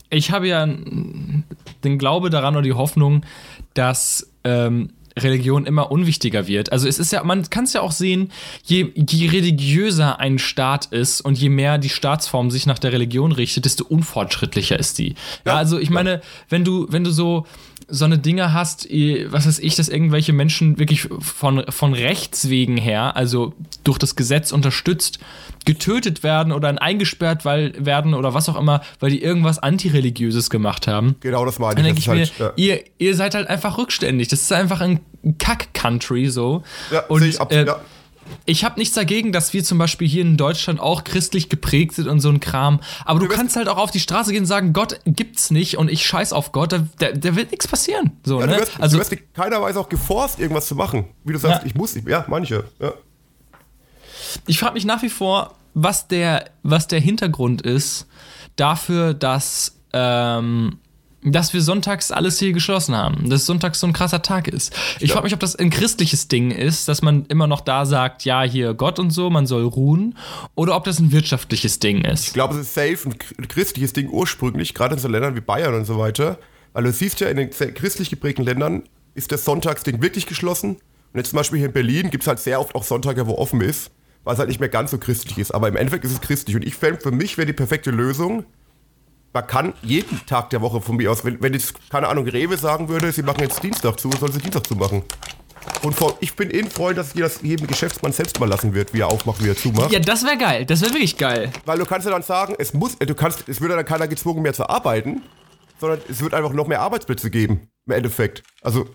[0.10, 3.26] ich habe ja den Glaube daran oder die Hoffnung,
[3.74, 6.72] dass ähm, Religion immer unwichtiger wird.
[6.72, 8.32] Also es ist ja, man kann es ja auch sehen,
[8.64, 13.34] je, je religiöser ein Staat ist und je mehr die Staatsform sich nach der Religion
[13.34, 15.10] richtet, desto unfortschrittlicher ist die.
[15.46, 17.46] Ja, ja also ich meine, wenn du, wenn du so
[17.92, 22.78] so eine Dinge hast, was weiß ich, dass irgendwelche Menschen wirklich von, von Rechts wegen
[22.78, 25.20] her, also durch das Gesetz unterstützt,
[25.66, 30.88] getötet werden oder eingesperrt weil, werden oder was auch immer, weil die irgendwas Antireligiöses gemacht
[30.88, 31.18] haben.
[31.20, 31.76] Genau, das meine ich.
[31.76, 32.54] Dann denke ich mir, halt, ja.
[32.56, 34.30] ihr, ihr seid halt einfach rückständig.
[34.30, 35.02] Das ist einfach ein
[35.38, 36.64] Kack-Country so.
[36.92, 37.82] Ja, und ich absolut, äh, ja
[38.46, 42.08] ich habe nichts dagegen, dass wir zum Beispiel hier in Deutschland auch christlich geprägt sind
[42.08, 42.80] und so ein Kram.
[43.06, 45.78] Aber du, du kannst halt auch auf die Straße gehen und sagen, Gott gibt's nicht
[45.78, 48.12] und ich scheiß auf Gott, da, da, da wird nichts passieren.
[48.24, 48.54] So, ja, ne?
[48.54, 51.06] du wirst, also, du wirst keiner Weise auch geforst, irgendwas zu machen.
[51.24, 51.68] Wie du sagst, ja.
[51.68, 52.66] ich muss, ja, manche.
[52.80, 52.94] Ja.
[54.48, 58.08] Ich frage mich nach wie vor, was der, was der Hintergrund ist
[58.56, 60.80] dafür, dass ähm,
[61.24, 64.74] dass wir sonntags alles hier geschlossen haben, dass sonntags so ein krasser Tag ist.
[65.00, 65.14] Ich ja.
[65.14, 68.42] frage mich, ob das ein christliches Ding ist, dass man immer noch da sagt, ja,
[68.42, 70.18] hier Gott und so, man soll ruhen,
[70.56, 72.28] oder ob das ein wirtschaftliches Ding ist.
[72.28, 75.76] Ich glaube, es ist safe ein christliches Ding ursprünglich, gerade in so Ländern wie Bayern
[75.76, 76.40] und so weiter.
[76.74, 80.78] Weil du siehst ja, in den christlich geprägten Ländern ist das Sonntagsding wirklich geschlossen.
[81.14, 83.36] Und jetzt zum Beispiel hier in Berlin gibt es halt sehr oft auch Sonntage, wo
[83.36, 83.92] offen ist,
[84.24, 85.52] weil es halt nicht mehr ganz so christlich ist.
[85.52, 86.56] Aber im Endeffekt ist es christlich.
[86.56, 88.46] Und ich fände, für mich wäre die perfekte Lösung,
[89.34, 92.58] man kann jeden Tag der Woche von mir aus, wenn, wenn jetzt, keine Ahnung, Rewe
[92.58, 95.04] sagen würde, sie machen jetzt Dienstag zu, sollen sie Dienstag zu machen.
[95.84, 99.02] Und vor, ich bin in Freund, dass das jedem Geschäftsmann selbst mal lassen wird, wie
[99.02, 99.92] er aufmacht, wie er zumacht.
[99.92, 100.66] Ja, das wäre geil.
[100.66, 101.52] Das wäre wirklich geil.
[101.66, 104.42] Weil du kannst ja dann sagen, es muss, du kannst, es wird dann keiner gezwungen
[104.42, 105.22] mehr zu arbeiten,
[105.80, 108.44] sondern es wird einfach noch mehr Arbeitsplätze geben, im Endeffekt.
[108.62, 108.88] Also,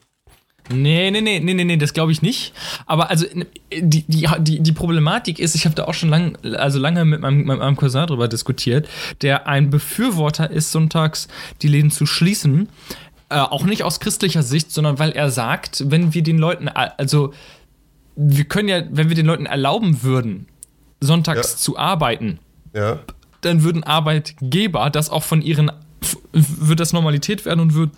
[0.69, 2.53] Nee, nee, nee, nee, nee, nee das glaube ich nicht.
[2.87, 3.27] Aber also
[3.73, 7.21] die, die, die, die Problematik ist, ich habe da auch schon lang, also lange mit
[7.21, 8.89] meinem, mit meinem Cousin darüber diskutiert,
[9.23, 11.29] der ein Befürworter ist, sonntags
[11.63, 12.69] die Läden zu schließen.
[13.29, 17.33] Äh, auch nicht aus christlicher Sicht, sondern weil er sagt, wenn wir den Leuten, also
[18.17, 20.47] wir können ja, wenn wir den Leuten erlauben würden,
[21.01, 21.57] sonntags ja.
[21.59, 22.39] zu arbeiten,
[22.73, 23.01] ja.
[23.43, 25.71] dann würden Arbeitgeber das auch von ihren,
[26.33, 27.93] würde das Normalität werden und würden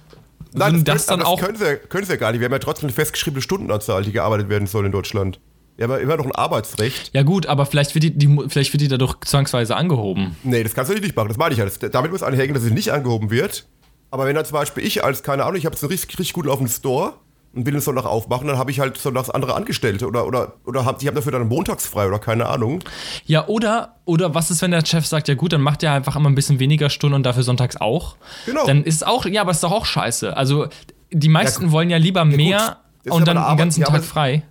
[0.53, 1.41] Nein, das, das dann das auch.
[1.41, 2.41] Können sie, können sie ja gar nicht.
[2.41, 5.41] Wir haben ja trotzdem eine festgeschriebene Stundenanzahl, die gearbeitet werden soll in Deutschland.
[5.77, 7.11] Wir haben ja immer noch ein Arbeitsrecht.
[7.15, 10.37] Ja, gut, aber vielleicht wird die, die, vielleicht wird die dadurch zwangsweise angehoben.
[10.43, 11.29] Nee, das kannst du nicht machen.
[11.29, 11.65] Das meine ich ja.
[11.65, 13.67] Das, damit muss anhängen, dass sie nicht angehoben wird.
[14.11, 16.33] Aber wenn dann zum Beispiel ich als, keine Ahnung, ich habe jetzt einen richtig, richtig
[16.33, 17.15] gut laufenden Store
[17.55, 20.85] und will den Sonntag aufmachen, dann habe ich halt sonntags andere Angestellte oder, oder, oder
[20.85, 22.81] hab, die haben dafür dann montags frei oder keine Ahnung.
[23.25, 26.17] Ja, oder, oder was ist, wenn der Chef sagt, ja gut, dann macht er einfach
[26.17, 28.17] immer ein bisschen weniger Stunden und dafür sonntags auch.
[28.47, 28.67] Genau.
[28.67, 30.37] Dann ist es auch, ja, aber ist doch auch scheiße.
[30.37, 30.69] Also
[31.11, 34.45] die meisten ja, wollen ja lieber mehr ja, und dann den ganzen Tag frei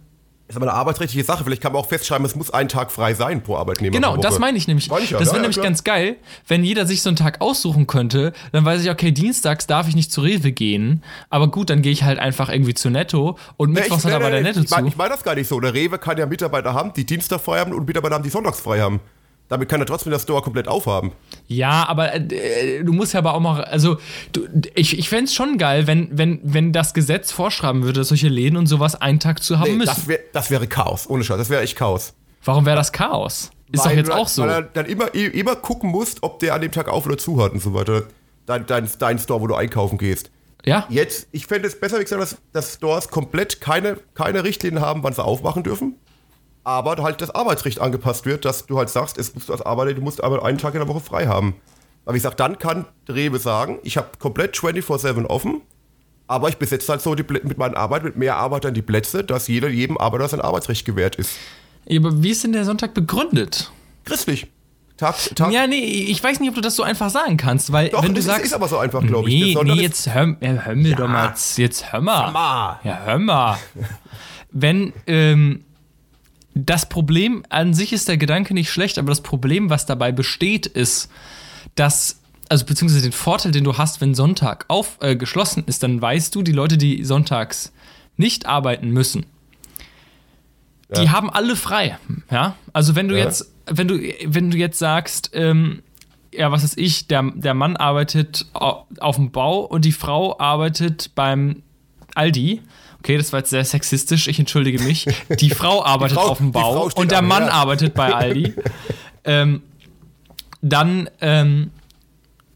[0.47, 1.43] ist aber eine arbeitsrechtliche Sache.
[1.43, 3.93] Vielleicht kann man auch festschreiben, es muss ein Tag frei sein pro Arbeitnehmer.
[3.93, 4.89] Genau, das meine ich nämlich.
[4.89, 5.65] Ich ja, das wäre ja, nämlich klar.
[5.65, 6.15] ganz geil,
[6.47, 8.33] wenn jeder sich so einen Tag aussuchen könnte.
[8.53, 11.03] Dann weiß ich, okay, dienstags darf ich nicht zu Rewe gehen.
[11.29, 14.31] Aber gut, dann gehe ich halt einfach irgendwie zu Netto und nee, mittwochs hat aber
[14.31, 14.87] der Netto ich mein, zu.
[14.87, 15.59] Ich meine das gar nicht so.
[15.59, 18.59] Der Rewe kann ja Mitarbeiter haben, die Dienstag frei haben und Mitarbeiter haben, die sonntags
[18.59, 19.01] frei haben.
[19.49, 21.13] Damit kann er trotzdem das Store komplett aufhaben.
[21.47, 23.97] Ja, aber äh, du musst ja aber auch mal, also
[24.33, 28.09] du, ich, ich fände es schon geil, wenn, wenn, wenn das Gesetz vorschreiben würde, dass
[28.09, 29.95] solche Läden und sowas einen Tag zu haben nee, müssen.
[29.95, 32.13] Das, wär, das wäre Chaos, ohne Scheiß, das wäre echt Chaos.
[32.43, 33.51] Warum wäre das Chaos?
[33.71, 34.43] Ist weil doch jetzt auch so.
[34.43, 37.41] Weil er dann immer, immer gucken musst, ob der an dem Tag auf oder zu
[37.41, 38.03] hat und so weiter.
[38.45, 40.29] Dein, dein, dein Store, wo du einkaufen gehst.
[40.65, 40.85] Ja.
[40.89, 45.03] Jetzt, ich fände es besser, wie gesagt, dass, dass Stores komplett keine, keine Richtlinien haben,
[45.03, 45.95] wann sie aufmachen dürfen
[46.67, 49.93] aber halt das Arbeitsrecht angepasst wird, dass du halt sagst, es musst du als Arbeiter,
[49.93, 51.55] du musst aber einen Tag in der Woche frei haben.
[52.05, 55.61] Aber ich sag, dann kann Rewe sagen, ich habe komplett 24-7 offen,
[56.27, 59.47] aber ich besetze halt so die, mit meiner Arbeit, mit mehr Arbeitern die Plätze, dass
[59.47, 61.37] jeder, jedem Arbeiter sein Arbeitsrecht gewährt ist.
[61.89, 63.71] Aber wie ist denn der Sonntag begründet?
[64.03, 64.47] Christlich.
[64.97, 65.53] Tag, Tag.
[65.53, 68.13] Ja, nee, ich weiß nicht, ob du das so einfach sagen kannst, weil Doch, wenn
[68.13, 68.43] du ist, sagst.
[68.43, 69.61] ist aber so einfach, glaube nee, ich.
[69.61, 70.97] Nee, jetzt hör, hör mir ja.
[70.97, 71.33] doch mal.
[71.55, 72.25] Jetzt hör mal.
[72.25, 72.79] Hör mal.
[72.83, 73.57] Ja, hör mal.
[74.51, 75.63] wenn, ähm,
[76.57, 80.65] das Problem an sich ist der Gedanke nicht schlecht, aber das Problem, was dabei besteht,
[80.65, 81.09] ist,
[81.75, 86.01] dass also beziehungsweise den Vorteil, den du hast, wenn Sonntag auf, äh, geschlossen ist, dann
[86.01, 87.73] weißt du, die Leute, die sonntags
[88.15, 89.25] nicht arbeiten müssen,
[90.89, 91.01] ja.
[91.01, 91.97] die haben alle frei.
[92.31, 93.25] Ja, also wenn du ja.
[93.25, 95.83] jetzt, wenn du, wenn du jetzt sagst, ähm,
[96.33, 101.11] ja, was ist ich, der, der Mann arbeitet auf dem Bau und die Frau arbeitet
[101.15, 101.63] beim
[102.15, 102.61] Aldi,
[103.07, 105.07] okay, das war jetzt sehr sexistisch, ich entschuldige mich.
[105.39, 107.51] Die Frau arbeitet die Frau, auf dem Bau und der an, Mann ja.
[107.51, 108.53] arbeitet bei Aldi.
[109.23, 109.61] ähm,
[110.61, 111.71] dann, ähm,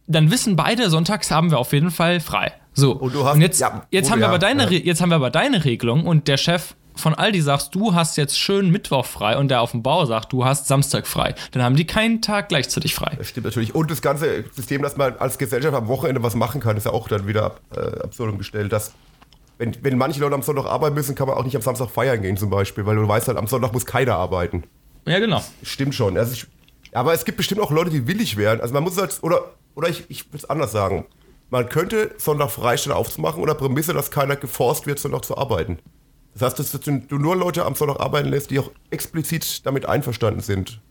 [0.08, 2.52] dann wissen beide, sonntags haben wir auf jeden Fall frei.
[2.74, 2.92] So.
[2.92, 5.64] Und, hast, und jetzt, ja, jetzt, haben wir aber deine, jetzt haben wir aber deine
[5.64, 9.62] Regelung und der Chef von Aldi sagt, du hast jetzt schön Mittwoch frei und der
[9.62, 11.34] auf dem Bau sagt, du hast Samstag frei.
[11.52, 13.14] Dann haben die keinen Tag gleichzeitig frei.
[13.18, 13.74] Das stimmt natürlich.
[13.74, 16.92] Und das ganze System, dass man als Gesellschaft am Wochenende was machen kann, ist ja
[16.92, 18.74] auch dann wieder äh, absurdum gestellt.
[18.74, 18.94] Dass
[19.62, 22.24] wenn, wenn manche Leute am Sonntag arbeiten müssen, kann man auch nicht am Samstag feiern
[22.24, 24.64] gehen zum Beispiel, weil du weißt halt, am Sonntag muss keiner arbeiten.
[25.06, 25.44] Ja, genau.
[25.62, 26.18] Stimmt schon.
[26.18, 26.48] Also ich,
[26.94, 28.60] aber es gibt bestimmt auch Leute, die willig wären.
[28.60, 31.06] Also man muss halt, oder, oder ich, ich will es anders sagen.
[31.52, 35.78] man könnte Sonntag freistellen aufzumachen unter Prämisse, dass keiner geforst wird, Sonntag zu arbeiten.
[36.34, 40.42] Das heißt, dass du nur Leute am Sonntag arbeiten lässt, die auch explizit damit einverstanden
[40.42, 40.82] sind.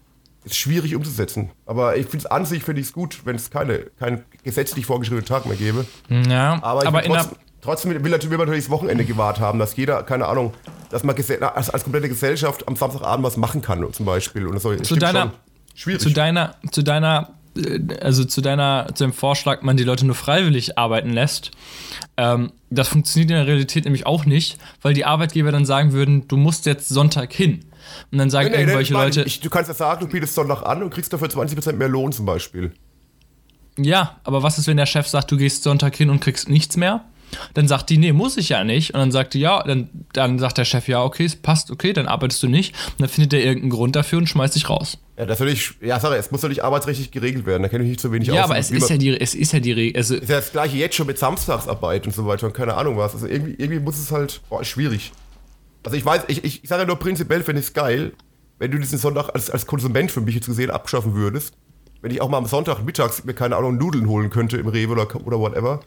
[0.44, 1.50] Ist schwierig umzusetzen.
[1.66, 4.86] Aber ich finde es an sich finde ich es gut, wenn es keine, keinen gesetzlich
[4.86, 5.86] vorgeschriebenen Tag mehr gäbe.
[6.08, 9.58] Ja, Aber, aber in trotzdem, trotzdem will, natürlich- will man natürlich das Wochenende gewahrt haben,
[9.58, 10.52] dass jeder, keine Ahnung,
[10.90, 14.46] dass man als, als komplette Gesellschaft am Samstagabend was machen kann, zum Beispiel.
[14.46, 15.32] Und soll, Zu deiner-
[15.74, 16.00] Schwierig.
[16.02, 20.14] zu deiner, zu deiner, äh, also zu deiner, zu dem Vorschlag, man die Leute nur
[20.16, 21.52] freiwillig arbeiten lässt,
[22.16, 26.26] ähm, das funktioniert in der Realität nämlich auch nicht, weil die Arbeitgeber dann sagen würden,
[26.28, 27.64] du musst jetzt Sonntag hin.
[28.12, 30.00] Und dann sagen Nee, nee, nee, irgendwelche ich meine, Leute, ich, du kannst ja sagen,
[30.04, 32.72] du bietest Sonntag an und kriegst dafür 20% mehr Lohn zum Beispiel.
[33.78, 36.76] ja, aber was ist, wenn der Chef sagt, du gehst Sonntag hin und kriegst nichts
[36.76, 37.04] mehr?
[37.54, 38.94] Dann sagt die, nee, muss ich ja nicht.
[38.94, 41.92] Und dann sagt die, ja, dann, dann sagt der Chef, ja, okay, es passt, okay,
[41.92, 42.74] dann arbeitest du nicht.
[42.92, 44.98] Und dann findet er irgendeinen Grund dafür und schmeißt dich raus.
[45.16, 47.90] Ja, das will ich, ja, ich, es muss natürlich arbeitsrechtlich geregelt werden, da kenne ich
[47.90, 48.50] nicht so wenig Ja, aus.
[48.50, 50.76] aber es ist ja die, es ist ja die, Re- also, ist ja das gleiche
[50.78, 53.12] jetzt schon mit Samstagsarbeit und so weiter und keine Ahnung was.
[53.14, 55.12] Also irgendwie, irgendwie muss es halt, boah, ist schwierig.
[55.84, 58.12] Also ich weiß, ich, ich, ich sage ja nur prinzipiell finde ich es geil,
[58.58, 61.54] wenn du diesen Sonntag als, als Konsument für mich jetzt gesehen abschaffen würdest.
[62.02, 64.92] Wenn ich auch mal am Sonntag mittags mir keine Ahnung Nudeln holen könnte im Rewe
[64.92, 65.80] oder, oder whatever.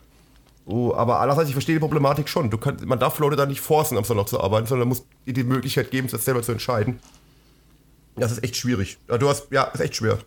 [0.65, 2.49] Oh, aber andererseits, ich verstehe die Problematik schon.
[2.49, 5.33] Du kannst, man darf Leute da nicht forcen, am Sonntag zu arbeiten, sondern muss dir
[5.33, 6.99] die Möglichkeit geben, das selber zu entscheiden.
[8.15, 8.97] Das ist echt schwierig.
[9.09, 10.19] Ja, du hast, ja, ist echt schwer.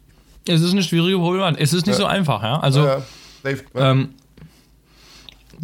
[0.47, 1.61] es ist eine schwierige Problematik.
[1.63, 2.01] Es ist nicht Ja.
[2.01, 2.59] so einfach, ja.
[2.61, 3.03] Also, ja,
[3.43, 3.63] safe.
[3.75, 3.93] Ja.
[3.93, 4.11] Ähm,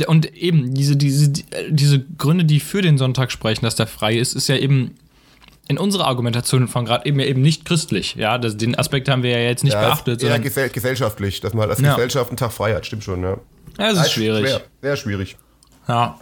[0.07, 4.17] und eben, diese, diese, die- diese Gründe, die für den Sonntag sprechen, dass der frei
[4.17, 4.95] ist, ist ja eben
[5.73, 8.15] in unserer Argumentation von gerade eben ja eben nicht christlich.
[8.15, 11.55] Ja, das, den Aspekt haben wir ja jetzt nicht ja, beachtet, sondern gesell gesellschaftlich, dass
[11.55, 11.95] man als Ja.
[11.95, 13.31] Gesellschaft einen Tag frei hat, stimmt schon, ja.
[13.79, 14.47] ja, es Ja, ist schwierig.
[14.49, 15.37] Schwer, sehr schwierig.
[15.89, 16.19] Ja.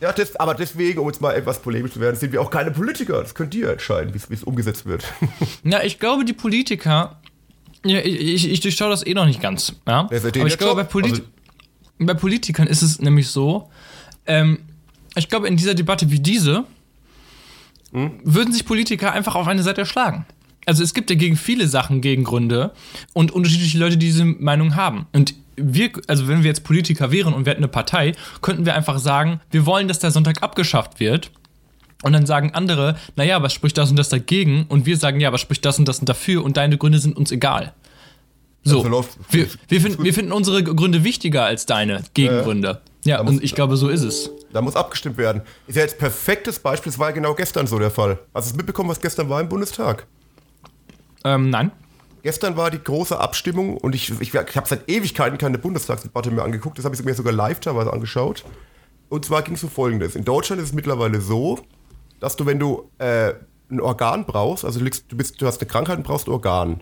[0.00, 2.70] Ja, das, aber deswegen, um jetzt mal etwas polemisch zu werden, sind wir auch keine
[2.70, 3.20] Politiker.
[3.20, 5.04] Das könnt ihr entscheiden, wie es- umgesetzt wird.
[5.64, 7.20] ja, ich glaube, die Politiker,
[7.84, 9.74] ja, ich, ich, ich durchschaue das eh noch nicht ganz.
[9.88, 10.00] Ja?
[10.08, 10.12] Aber
[10.46, 10.88] ich glaube, bei?
[10.88, 11.22] Polit Also-
[11.98, 13.70] bei Politikern ist es nämlich so,
[14.26, 14.60] ähm,
[15.16, 16.62] ich glaube, in dieser Debatte wie diese
[17.92, 18.20] Hm?
[18.22, 20.26] würden sich Politiker einfach auf eine Seite schlagen.
[20.66, 22.72] Also es gibt ja gegen viele Sachen Gegengründe
[23.14, 25.06] und unterschiedliche Leute, die diese Meinung haben.
[25.12, 28.74] Und wir, also wenn wir jetzt Politiker wären und wir hätten eine Partei, könnten wir
[28.74, 31.30] einfach sagen, wir wollen, dass der Sonntag abgeschafft wird.
[32.02, 34.66] Und dann sagen andere, naja, was spricht das und das dagegen?
[34.68, 36.44] Und wir sagen, ja, was spricht das und das und dafür?
[36.44, 37.72] Und deine Gründe sind uns egal.
[38.62, 38.84] So,
[39.30, 42.82] wir, wir, finden, wir finden unsere Gründe wichtiger als deine Gegengründe.
[43.04, 44.30] Ja, muss- und ich glaube, so ist es.
[44.52, 45.42] Da muss abgestimmt werden.
[45.66, 48.18] Ist ja jetzt perfektes Beispiel, das war ja genau gestern so der Fall.
[48.34, 50.06] Hast du es mitbekommen, was gestern war im Bundestag?
[51.24, 51.72] Ähm, nein.
[52.22, 56.44] Gestern war die große Abstimmung und ich, ich, ich habe seit Ewigkeiten keine Bundestagsdebatte mehr
[56.44, 56.78] angeguckt.
[56.78, 58.44] Das habe ich mir sogar live teilweise angeschaut.
[59.08, 60.16] Und zwar ging es um Folgendes.
[60.16, 61.60] In Deutschland ist es mittlerweile so,
[62.20, 63.34] dass du, wenn du äh,
[63.70, 66.32] ein Organ brauchst, also du, liegst, du, bist, du hast eine Krankheit und brauchst ein
[66.32, 66.80] Organ,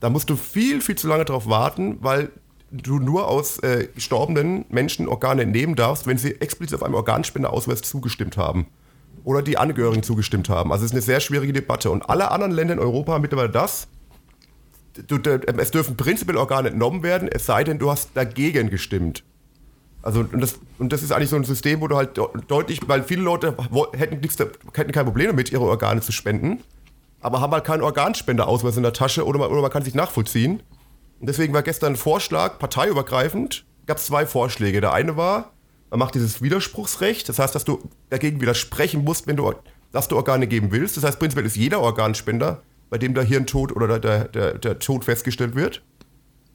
[0.00, 2.30] da musst du viel, viel zu lange drauf warten, weil
[2.70, 7.82] du nur aus äh, gestorbenen Menschen Organe entnehmen darfst, wenn sie explizit auf einem Organspendeausweis
[7.82, 8.66] zugestimmt haben.
[9.22, 10.70] Oder die Angehörigen zugestimmt haben.
[10.72, 11.90] Also es ist eine sehr schwierige Debatte.
[11.90, 13.86] Und alle anderen Länder in Europa haben mittlerweile das.
[15.06, 19.24] Du, du, es dürfen prinzipiell Organe entnommen werden, es sei denn, du hast dagegen gestimmt.
[20.02, 22.80] Also und das, und das ist eigentlich so ein System, wo du halt de- deutlich,
[22.86, 23.56] weil viele Leute
[23.96, 24.20] hätten,
[24.74, 26.62] hätten kein Problem damit, ihre Organe zu spenden,
[27.20, 30.62] aber haben halt keinen Organspenderausweis in der Tasche oder man, oder man kann sich nachvollziehen.
[31.24, 34.82] Und deswegen war gestern ein Vorschlag, parteiübergreifend, gab es zwei Vorschläge.
[34.82, 35.54] Der eine war,
[35.88, 39.54] man macht dieses Widerspruchsrecht, das heißt, dass du dagegen widersprechen musst, wenn du,
[39.90, 40.98] dass du Organe geben willst.
[40.98, 42.60] Das heißt, prinzipiell ist jeder Organspender,
[42.90, 45.80] bei dem der Hirntod oder der, der, der Tod festgestellt wird.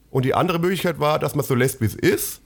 [0.08, 2.40] Und die andere Möglichkeit war, dass man es so lässt, wie es ist,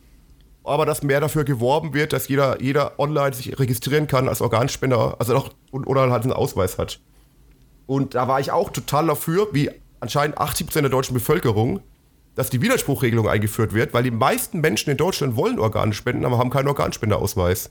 [0.64, 5.16] aber dass mehr dafür geworben wird, dass jeder, jeder online sich registrieren kann als Organspender,
[5.18, 7.00] also auch, oder halt einen Ausweis hat.
[7.84, 11.82] Und da war ich auch total dafür, wie anscheinend 80% der deutschen Bevölkerung,
[12.34, 16.38] dass die Widerspruchregelung eingeführt wird, weil die meisten Menschen in Deutschland wollen Organe spenden, aber
[16.38, 17.70] haben keinen Organspenderausweis.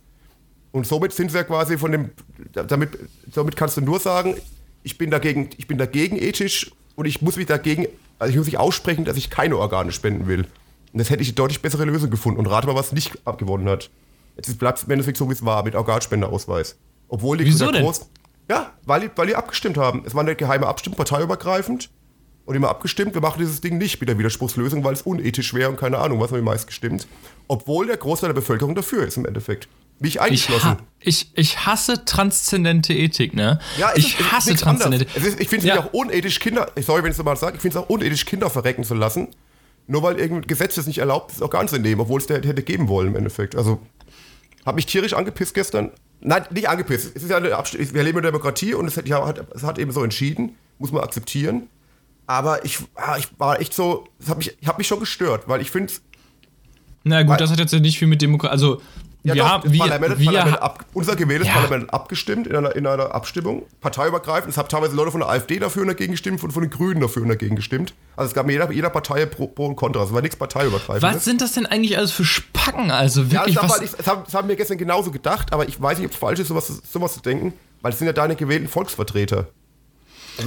[0.71, 2.09] Und somit sind sie ja quasi von dem,
[2.51, 2.97] damit,
[3.33, 4.35] damit kannst du nur sagen,
[4.83, 7.87] ich bin dagegen, ich bin dagegen ethisch und ich muss mich dagegen,
[8.19, 10.47] also ich muss mich aussprechen, dass ich keine Organe spenden will.
[10.91, 12.39] Und das hätte ich eine deutlich bessere Lösung gefunden.
[12.39, 13.89] Und rate mal, was nicht abgewonnen hat.
[14.35, 16.77] Jetzt bleibt es im Endeffekt so, wie es war, mit Organspenderausweis.
[17.07, 17.85] Obwohl die Wieso denn?
[17.85, 18.05] Groß-
[18.49, 20.03] ja, weil die, weil die abgestimmt haben.
[20.05, 21.89] Es war eine geheime Abstimmung, parteiübergreifend.
[22.45, 25.69] Und immer abgestimmt, wir machen dieses Ding nicht mit der Widerspruchslösung, weil es unethisch wäre
[25.69, 27.07] und keine Ahnung, was haben die meist gestimmt.
[27.47, 29.69] Obwohl der Großteil der Bevölkerung dafür ist im Endeffekt.
[29.99, 30.65] Nicht Ich, eingeschlossen.
[30.71, 33.59] ha ich, ich hasse transzendente Ethik, ne?
[33.95, 35.79] es ich ist- ist hasse transzendente ist, ich finde es Ja.
[35.83, 38.49] auch unethisch, Kinder, sorry, wenn ich es mal sage, ich finde es auch unethisch, Kinder
[38.49, 39.29] verrecken zu lassen,
[39.87, 42.63] nur weil irgendein Gesetz es nicht erlaubt, das Organ zu nehmen, obwohl es der hätte
[42.63, 43.55] geben wollen im Endeffekt.
[43.55, 43.79] Also,
[44.65, 45.91] habe mich tierisch angepisst gestern.
[46.19, 47.11] Nein, nicht angepisst.
[47.15, 49.45] Es ist ja eine Abst wir leben in der Demokratie und es hat, ja, hat,
[49.53, 51.67] es hat eben so entschieden, muss man akzeptieren.
[52.27, 55.47] Aber ich, ah, ich war echt so, es hat mich, ich habe mich schon gestört,
[55.47, 55.91] weil ich finde,
[57.03, 58.51] Na gut, das hat jetzt ja nicht viel mit Demokratie.
[58.53, 58.81] Also,
[59.23, 59.63] Ja, wir doch, haben.
[59.63, 61.53] das Wir, Parlament, wir, Parlament ab, unser gewähltes Ja.
[61.55, 64.49] Parlament hat abgestimmt in einer, in einer Abstimmung, parteiübergreifend.
[64.51, 67.01] Es haben teilweise Leute von der AfD dafür und dagegen gestimmt und von den Grünen
[67.01, 67.93] dafür und dagegen gestimmt.
[68.15, 70.03] Also es gab jeder, jeder Partei Pro, Pro und Contra.
[70.03, 71.03] Es war nichts parteiübergreifendes.
[71.17, 72.89] was sind das denn eigentlich alles für Spacken?
[72.91, 73.81] Also Ja, wirklich, was.
[73.81, 76.17] ich, das, haben, das haben wir gestern genauso gedacht, aber ich weiß nicht, ob es
[76.17, 79.47] falsch ist, sowas, sowas zu denken, weil es sind ja deine gewählten Volksvertreter.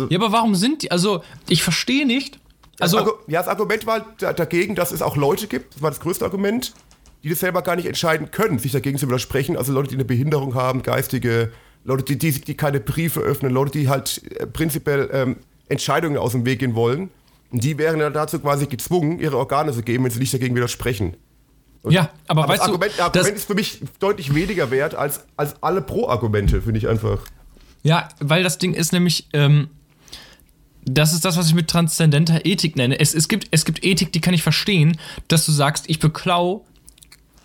[0.09, 0.91] Ja, aber warum sind die.
[0.91, 2.39] Also, ich verstehe nicht.
[2.81, 5.83] Also, das, Argu- ja, das Argument war da, dagegen, dass es auch Leute gibt, das
[5.83, 6.75] war das größte Argument,
[7.23, 9.57] die das selber gar nicht entscheiden können, sich dagegen zu widersprechen.
[9.57, 11.51] Also Leute, die eine Behinderung haben, geistige,
[11.85, 15.37] Leute, die, die, die keine Briefe öffnen, Leute, die halt äh, prinzipiell ähm,
[15.69, 17.11] Entscheidungen aus dem Weg gehen wollen.
[17.51, 20.55] Und die wären ja dazu quasi gezwungen, ihre Organe zu geben, wenn sie nicht dagegen
[20.55, 21.17] widersprechen.
[21.89, 23.03] ja, aber, Aber weißt das Argument, du.
[23.03, 27.21] Argument Das, ist für mich deutlich weniger wert als, als alle Pro-Argumente, finde ich einfach.
[27.83, 29.29] ja, weil das Ding ist nämlich.
[29.33, 29.71] Ähm,
[30.87, 32.99] das ist das, was ich mit transzendenter Ethik nenne.
[32.99, 36.65] Es, es, gibt, es gibt Ethik, die kann ich verstehen, dass du sagst, ich beklau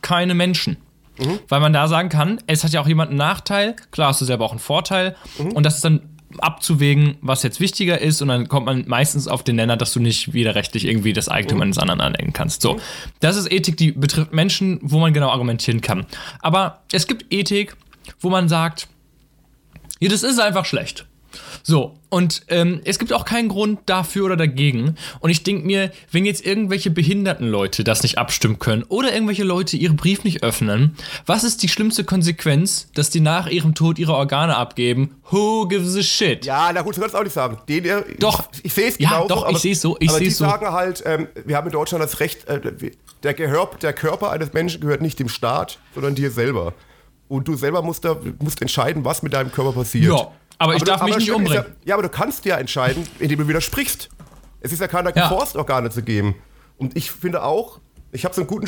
[0.02, 0.78] keine Menschen.
[1.50, 4.26] Weil man da sagen kann, es hat ja auch jemand einen Nachteil, klar hast du
[4.26, 5.16] selber auch einen Vorteil.
[5.54, 6.02] Und das ist dann
[6.38, 8.22] abzuwägen, was jetzt wichtiger ist.
[8.22, 11.62] Und dann kommt man meistens auf den Nenner, dass du nicht widerrechtlich irgendwie das Eigentum
[11.62, 12.62] eines anderen anlegen kannst.
[12.62, 12.80] So,
[13.20, 16.06] das ist Ethik, die betrifft Menschen, wo man genau argumentieren kann.
[16.42, 17.76] Aber es gibt Ethik,
[18.20, 18.88] wo man sagt,
[20.00, 21.06] ja, das ist einfach schlecht.
[21.64, 24.96] So, und ähm, es gibt auch keinen Grund dafür oder dagegen.
[25.20, 29.44] Und ich denke mir, wenn jetzt irgendwelche behinderten Leute das nicht abstimmen können oder irgendwelche
[29.44, 33.98] Leute ihren Brief nicht öffnen, was ist die schlimmste Konsequenz, dass die nach ihrem Tod
[34.00, 35.16] ihre Organe abgeben?
[35.30, 36.46] Who gives a shit?
[36.46, 37.58] Ja, na gut, so kannst du auch nicht sagen.
[37.70, 38.50] Den, der, Doch.
[38.56, 39.28] Ich, ich sehe es Ja, genauso.
[39.30, 40.44] doch, ich aber- seh's so, ich aber die so.
[40.46, 42.60] sagen halt, ähm, wir haben in Deutschland das Recht, äh,
[43.24, 46.74] der, Gehör, der Körper eines Menschen gehört nicht dem Staat, sondern dir selber.
[47.30, 50.04] Und du selber musst, da, musst entscheiden, was mit deinem Körper passiert.
[50.12, 51.64] Ja, aber ich darf du, mich nicht umbringen.
[51.64, 54.10] Ja, ja, aber du kannst ja entscheiden, indem du widersprichst.
[54.62, 55.28] Es ist ja keiner Ja.
[55.28, 56.36] geforst, Organe zu geben.
[56.78, 57.80] Und ich finde auch,
[58.12, 58.68] ich habe so einen guten,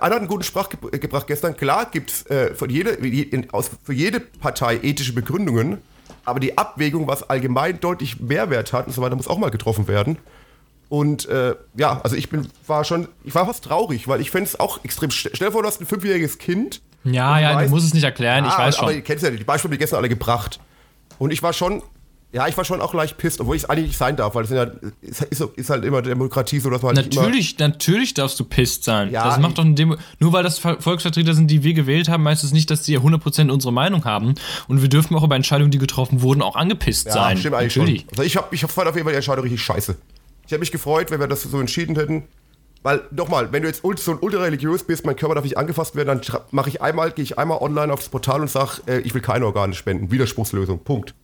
[0.00, 1.56] einer hat einen guten Sprach ge gebracht gestern.
[1.56, 5.78] Klar gibt es äh, für, jede, je- in- aus- für jede Partei ethische Begründungen,
[6.24, 9.88] aber die Abwägung, was allgemein deutlich Mehrwert hat und so weiter, muss auch mal getroffen
[9.88, 10.18] werden.
[10.88, 14.48] Und äh, ja, also ich bin, war schon, ich war fast traurig, weil ich fände
[14.48, 15.10] es auch extrem.
[15.10, 16.80] st- Stell dir vor, du hast ein fünfjähriges Kind.
[17.04, 18.96] Ja, ja, du weißt- musst es nicht erklären, ich Ah, weiß Aber schon.
[18.96, 20.58] ihr kennt ja, die Beispiele, die gestern alle gebracht.
[21.18, 21.82] Und ich war schon,
[22.32, 24.42] ja, ich war schon auch leicht pisst, obwohl ich es eigentlich nicht sein darf, weil
[24.42, 27.58] das sind ja, ist, ist, halt immer Demokratie so, dass man halt nicht immer, Natürlich,
[27.58, 29.10] natürlich darfst du pisst sein.
[29.10, 29.96] Ja, das macht doch eine Demo.
[30.18, 32.98] Nur weil das Ver- Volksvertreter sind, die wir gewählt haben, heißt es nicht, dass sie
[32.98, 34.34] 100% unsere Meinung haben.
[34.68, 37.38] Und wir dürfen auch über Entscheidungen, die getroffen wurden, auch angepisst ja, sein.
[37.38, 38.00] stimmt eigentlich natürlich.
[38.02, 38.10] schon.
[38.10, 39.96] Also ich habe ich hab fand auf jeden Fall die Entscheidung richtig scheiße.
[40.44, 42.24] Ich hätte mich gefreut, wenn wir das so entschieden hätten.
[42.82, 46.20] Weil, nochmal, wenn du jetzt so ein ultra-religiös bist, mein Körper darf nicht angefasst werden,
[46.22, 49.20] dann mache ich einmal, gehe ich einmal online aufs Portal und sage, äh, ich will
[49.20, 50.10] keine Organe spenden.
[50.10, 50.78] Widerspruchslösung.
[50.84, 51.14] Punkt.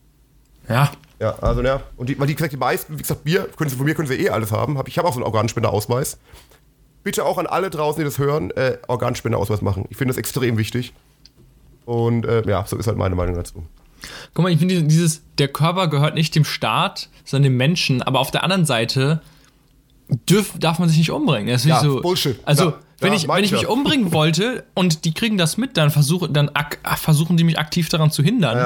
[0.67, 0.91] Ja.
[1.19, 1.81] Ja, also ja.
[1.95, 4.07] Und die, weil die gesagt, die meisten, wie gesagt, wir, können sie, von mir können
[4.07, 4.77] sie eh alles haben.
[4.77, 6.17] Hab, ich habe auch so einen Organspenderausweis.
[7.03, 9.85] Bitte auch an alle draußen, die das hören, äh, Organspenderausweis machen.
[9.89, 10.93] Ich finde das extrem wichtig.
[11.85, 13.63] Und äh, ja, so ist halt meine Meinung dazu.
[14.33, 18.01] Guck mal, ich finde dieses, der Körper gehört nicht dem Staat, sondern dem Menschen.
[18.01, 19.21] Aber auf der anderen Seite
[20.29, 21.47] dürf, darf man sich nicht umbringen.
[21.49, 22.39] Das ist Ja, so, Bullshit.
[22.45, 25.57] Also, Ja, wenn, ja, ich, wenn ich ich mich umbringen wollte und die kriegen das
[25.57, 28.57] mit, dann, versuch, dann ak versuchen die mich aktiv daran zu hindern.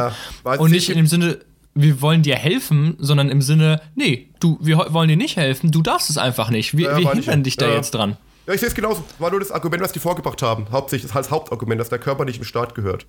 [0.45, 1.39] Ja, und ich- nicht in dem Sinne,
[1.75, 5.82] wir wollen dir helfen, sondern im Sinne, nee, du, wir wollen dir nicht helfen, du
[5.82, 6.75] darfst es einfach nicht.
[6.78, 7.75] Wir, wir hindern dich da Ja.
[7.75, 8.17] jetzt dran.
[8.47, 9.04] Ja, ich sehe es genauso.
[9.19, 10.67] War nur das Argument, was die vorgebracht haben.
[10.71, 13.06] Hauptsächlich das als Hauptargument, dass der Körper nicht dem Staat gehört.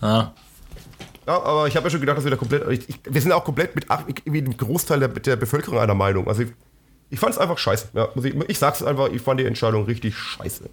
[0.00, 0.32] Ja.
[1.26, 2.68] Ja, aber ich habe ja schon gedacht, dass wir da komplett.
[2.68, 3.86] Ich, ich, wir sind auch komplett mit,
[4.24, 6.26] wie ein Großteil der, der Bevölkerung einer Meinung.
[6.26, 6.42] Also
[7.12, 7.88] ich, fand es einfach scheiße.
[7.94, 10.68] Ja, ich, ich sag's einfach, ich fand die Entscheidung richtig scheiße.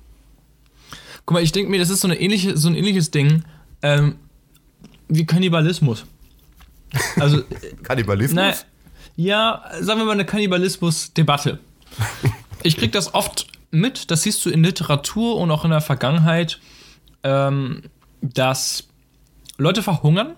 [1.26, 3.44] Guck mal, ich denke mir, das ist so, eine ähnliche, so ein ähnliches Ding
[3.82, 4.16] ähm,
[5.08, 6.06] wie Kannibalismus.
[7.20, 7.44] Also,
[7.84, 8.36] Kannibalismus?
[8.36, 8.54] Na,
[9.16, 11.60] ja, sagen wir mal eine Kannibalismus-Debatte.
[12.64, 16.60] Ich krieg das oft mit, das siehst du in Literatur und auch in der Vergangenheit,
[17.24, 17.84] ähm,
[18.22, 18.88] dass
[19.58, 20.36] Leute verhungern.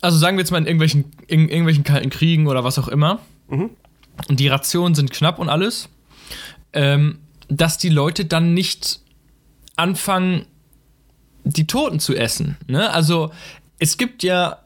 [0.00, 3.20] Also sagen wir jetzt mal in irgendwelchen, in irgendwelchen kalten Kriegen oder was auch immer.
[4.28, 5.88] Und die Rationen sind knapp und alles.
[6.72, 9.00] Ähm, dass die Leute dann nicht
[9.76, 10.46] anfangen,
[11.44, 12.56] die Toten zu essen.
[12.66, 12.90] Ne?
[12.90, 13.32] Also
[13.78, 14.58] es gibt ja,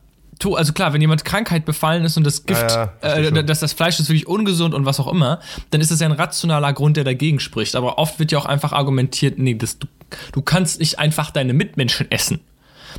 [0.45, 3.73] also klar, wenn jemand Krankheit befallen ist und das Gift, Ja, ja, äh, dass das
[3.73, 6.97] Fleisch ist wirklich ungesund und was auch immer, dann ist das ja ein rationaler Grund,
[6.97, 7.75] der dagegen spricht.
[7.75, 9.87] Aber oft wird ja auch einfach argumentiert, nee, das, du,
[10.33, 12.41] du kannst nicht einfach deine Mitmenschen essen.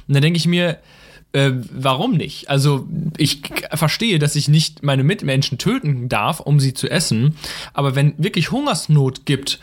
[0.07, 0.79] Und dann denke ich mir,
[1.38, 2.49] äh, warum nicht?
[2.49, 3.41] Also ich
[3.73, 7.35] verstehe, dass ich nicht meine Mitmenschen töten darf, um sie zu essen,
[7.73, 9.59] aber wenn wirklich Hungersnot gibt,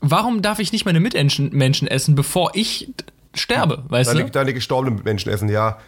[0.00, 2.88] warum darf ich nicht meine Mitmenschen Menschen essen, bevor ich
[3.34, 4.30] sterbe, weißt Deine, du?
[4.30, 5.78] deine gestorbenen Menschen essen, ja.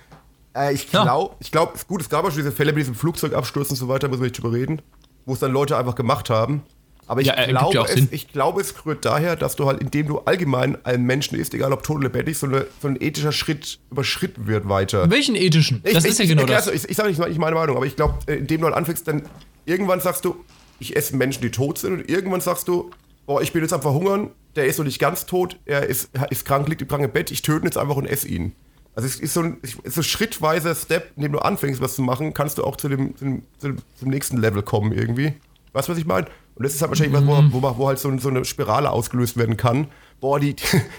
[0.54, 1.02] Äh, ich Ja.
[1.02, 3.76] glaube, ich glaub, ist gut, es gab auch schon diese Fälle mit diesem Flugzeugabsturz und
[3.76, 4.82] so weiter, muss man nicht drüber reden,
[5.26, 6.62] wo es dann Leute einfach gemacht haben.
[7.06, 9.80] Aber ich, Ja, ergibt glaube, ja es, ich glaube, es rührt daher, dass du halt,
[9.80, 12.96] indem du allgemein einen Menschen isst, egal ob tot oder lebendig, so, eine, so ein
[13.00, 15.10] ethischer Schritt überschritten wird weiter.
[15.10, 15.80] Welchen ethischen?
[15.84, 16.68] Ich- das ich, ist ja genau das.
[16.68, 19.06] Ich, ich sage nicht, nicht meine Meinung, aber ich glaube, äh, indem du halt anfängst,
[19.08, 19.22] dann
[19.66, 20.36] irgendwann sagst du,
[20.78, 22.90] ich esse Menschen, die tot sind, und irgendwann sagst du,
[23.26, 26.44] boah, ich bin jetzt am Verhungern, der ist noch nicht ganz tot, er ist, ist
[26.44, 28.52] krank, liegt im kranken Bett, ich töte ihn jetzt einfach und esse ihn.
[28.94, 32.34] Also es ist so ein, ist so schrittweiser Step, indem du anfängst, was zu machen,
[32.34, 35.32] kannst du auch zu dem, zu dem, zu dem, zum nächsten Level kommen irgendwie.
[35.72, 36.26] Weißt du, was ich meine?
[36.62, 39.36] Und das ist halt wahrscheinlich was, wo, wo, wo halt so, so eine Spirale ausgelöst
[39.36, 39.88] werden kann.
[40.20, 40.54] Boah, die,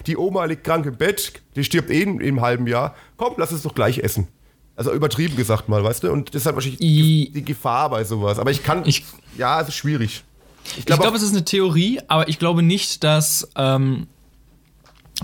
[0.06, 2.94] die Oma liegt krank im Bett, die stirbt eh in, im halben Jahr.
[3.16, 4.28] Komm, lass es doch gleich essen.
[4.76, 6.12] Also übertrieben gesagt mal, weißt du?
[6.12, 8.38] Und das ist halt wahrscheinlich I- die, Gefahr bei sowas.
[8.38, 9.04] Aber ich kann, Ich-
[9.38, 10.24] ja, es ist schwierig.
[10.76, 14.06] Ich glaube, glaube, es ist eine Theorie, aber ich glaube nicht, dass ähm,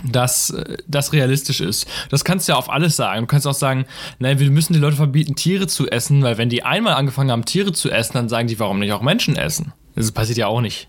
[0.05, 1.87] dass äh, das realistisch ist.
[2.11, 3.23] Das kannst du ja auf alles sagen.
[3.23, 3.87] Du kannst auch sagen,
[4.19, 7.45] nein, wir müssen die Leute verbieten, Tiere zu essen, weil wenn die einmal angefangen haben,
[7.45, 9.73] Tiere zu essen, dann sagen die, warum nicht auch Menschen essen?
[10.01, 10.89] Das passiert ja auch nicht.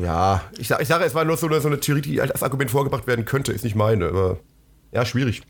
[0.00, 2.42] ja, ich, sag- ich sage, es war nur so eine, so eine Theorie, die als
[2.42, 4.06] Argument vorgebracht werden könnte, ist nicht meine.
[4.08, 4.38] Aber
[4.92, 5.42] ja, schwierig.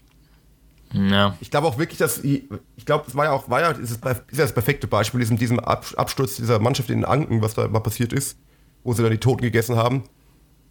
[0.93, 1.37] Ja.
[1.41, 2.45] Ich glaube auch wirklich, dass ich
[2.85, 4.03] glaube, es war ja auch, war ja, ist, es, ist
[4.39, 7.69] ja das perfekte Beispiel, diesem, diesem Ab- Absturz dieser Mannschaft in den Anken, was da
[7.69, 8.37] mal passiert ist,
[8.83, 10.03] wo sie dann die Toten gegessen haben,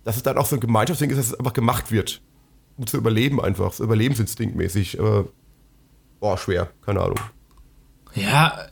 [0.04, 2.22] dass es dann auch so ein Gemeinschaftsding ist, dass es einfach gemacht wird.
[2.76, 5.00] Um zu überleben einfach, so überlebensinstinktmäßig.
[5.00, 5.26] Aber,
[6.20, 7.20] boah, schwer, keine Ahnung.
[8.16, 8.68] Ja,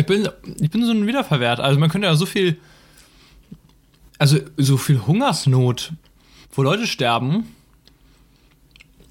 [0.00, 0.28] ich bin,
[0.60, 1.60] ich bin so ein Wiederverwehrt.
[1.60, 2.58] Also man könnte ja so viel,
[4.18, 5.92] also so viel Hungersnot,
[6.52, 7.54] wo Leute sterben.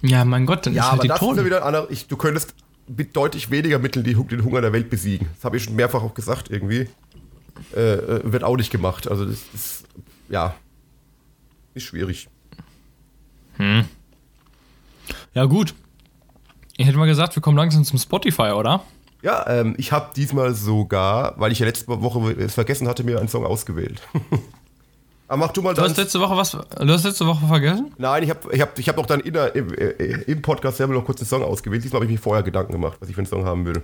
[0.01, 1.91] Ja, mein Gott, dann Ja, ist halt aber die das ist ja wieder ein anderer,
[1.91, 2.53] ich, du könntest
[2.87, 5.27] mit deutlich weniger Mitteln die, den Hunger der Welt besiegen.
[5.35, 6.89] Das habe ich schon mehrfach auch gesagt irgendwie.
[7.75, 9.09] Äh, äh, wird auch nicht gemacht.
[9.09, 9.83] Also das ist,
[10.29, 10.55] ja,
[11.73, 12.29] ist schwierig.
[15.33, 15.73] Ja, gut.
[16.77, 18.83] Ich hätte mal gesagt, wir kommen langsam zum Spotify, oder?
[19.21, 23.19] Ja, ähm, ich habe diesmal sogar, weil ich ja letzte Woche es vergessen hatte, mir
[23.19, 24.01] einen Song ausgewählt.
[25.27, 26.51] Aber mach du mal Du hast letzte Woche was?
[26.51, 27.91] Du hast letzte Woche vergessen?
[27.99, 29.89] Nein, ich habe ich hab, ich hab auch dann in der, im, äh,
[30.25, 31.83] im Podcast selber noch kurz einen Song ausgewählt.
[31.83, 33.83] Diesmal habe ich mir vorher Gedanken gemacht, was ich für einen Song haben will.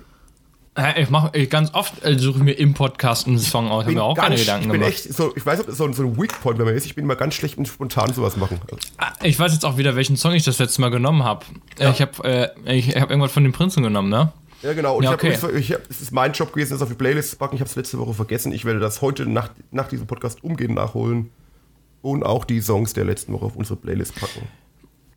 [0.74, 3.82] Äh, Ich mache ganz oft äh, suche ich mir im Podcast einen Song aus.
[3.82, 4.92] Ich habe mir auch keine Gedanken ich bin gemacht.
[5.06, 6.84] echt, so, ich weiß, ob das so, ein- so ein Weak Point bei mir ist.
[6.86, 8.58] Ich bin immer ganz schlecht und spontan sowas machen.
[8.98, 11.46] Ah, Ich weiß jetzt auch wieder, welchen Song ich das letzte Mal genommen habe.
[11.78, 11.90] Ja.
[11.90, 14.32] Ich habe äh, ich hab irgendwas von den Prinzen genommen, ne?
[14.66, 14.96] Ja, genau.
[14.96, 15.36] Und Ja, ich okay.
[15.36, 17.54] hab, ich hab, es ist mein Job gewesen, das auf die Playlist zu packen.
[17.54, 18.50] Ich habe es letzte Woche vergessen.
[18.50, 21.30] Ich werde das heute nach, nach diesem Podcast umgehend nachholen
[22.02, 24.48] und auch die Songs der letzten Woche auf unsere Playlist packen.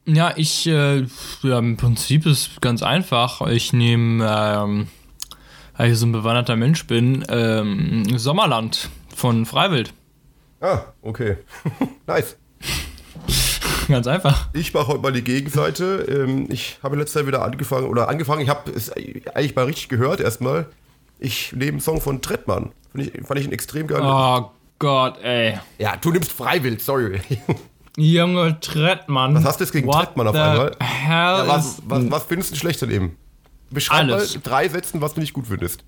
[0.05, 1.03] Ja, ich, äh,
[1.41, 3.41] ja, im Prinzip ist ganz einfach.
[3.47, 4.87] Ich nehme, ähm,
[5.75, 9.93] weil ich so ein bewanderter Mensch bin, ähm, Sommerland von Freiwild.
[10.61, 11.37] Ah, okay.
[12.05, 12.37] nice.
[13.89, 14.47] Ganz einfach.
[14.53, 16.05] Ich mache heute mal die Gegenseite.
[16.07, 19.89] Ähm, Ich habe letzter Zeit wieder angefangen, oder angefangen, ich habe es eigentlich mal richtig
[19.89, 20.67] gehört erstmal.
[21.17, 22.71] Ich nehme einen Song von Trettmann.
[22.93, 24.03] Fand ich, fand ich einen extrem geilen.
[24.05, 25.57] Oh Gott, ey.
[25.79, 27.19] Ja, du nimmst Freiwild, sorry.
[27.97, 29.33] Junge Trettmann.
[29.35, 30.71] Was hast du jetzt gegen What Trettmann auf einmal?
[30.79, 33.15] Hell Ja, was, was, was findest du schlecht an ihm?
[33.71, 34.29] Beschreib Alles.
[34.29, 35.83] mal in drei Sätzen, was du nicht gut findest.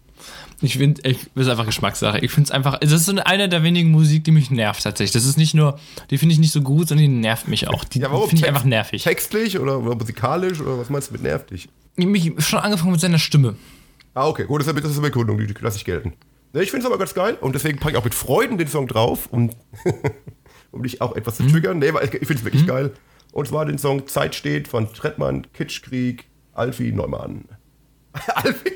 [0.61, 2.19] Ich finde, ich, das ist einfach Geschmackssache.
[2.19, 5.13] Ich finde es einfach, das ist so eine der wenigen Musik, die mich nervt tatsächlich.
[5.13, 7.83] Das ist nicht nur, die finde ich nicht so gut, sondern die nervt mich auch.
[7.83, 8.29] Die Ja, warum?
[8.29, 9.03] finde ich einfach nervig.
[9.03, 11.69] Textlich oder, oder musikalisch oder was meinst du mit nervig?
[11.95, 13.55] Mich schon angefangen mit seiner Stimme.
[14.13, 16.13] Ah, okay, gut, das ist, eine Begründung, die, die lasse ich gelten.
[16.53, 18.87] Ich finde es aber ganz geil und deswegen packe ich auch mit Freuden den Song
[18.87, 19.51] drauf, um,
[20.71, 21.79] um dich auch etwas zu triggern.
[21.79, 22.91] Nee, weil ich, finde es wirklich geil.
[23.31, 27.45] Und zwar den Song Zeit steht von Trettmann, Kitschkrieg, Alfie Neumann.
[28.35, 28.73] Alfie?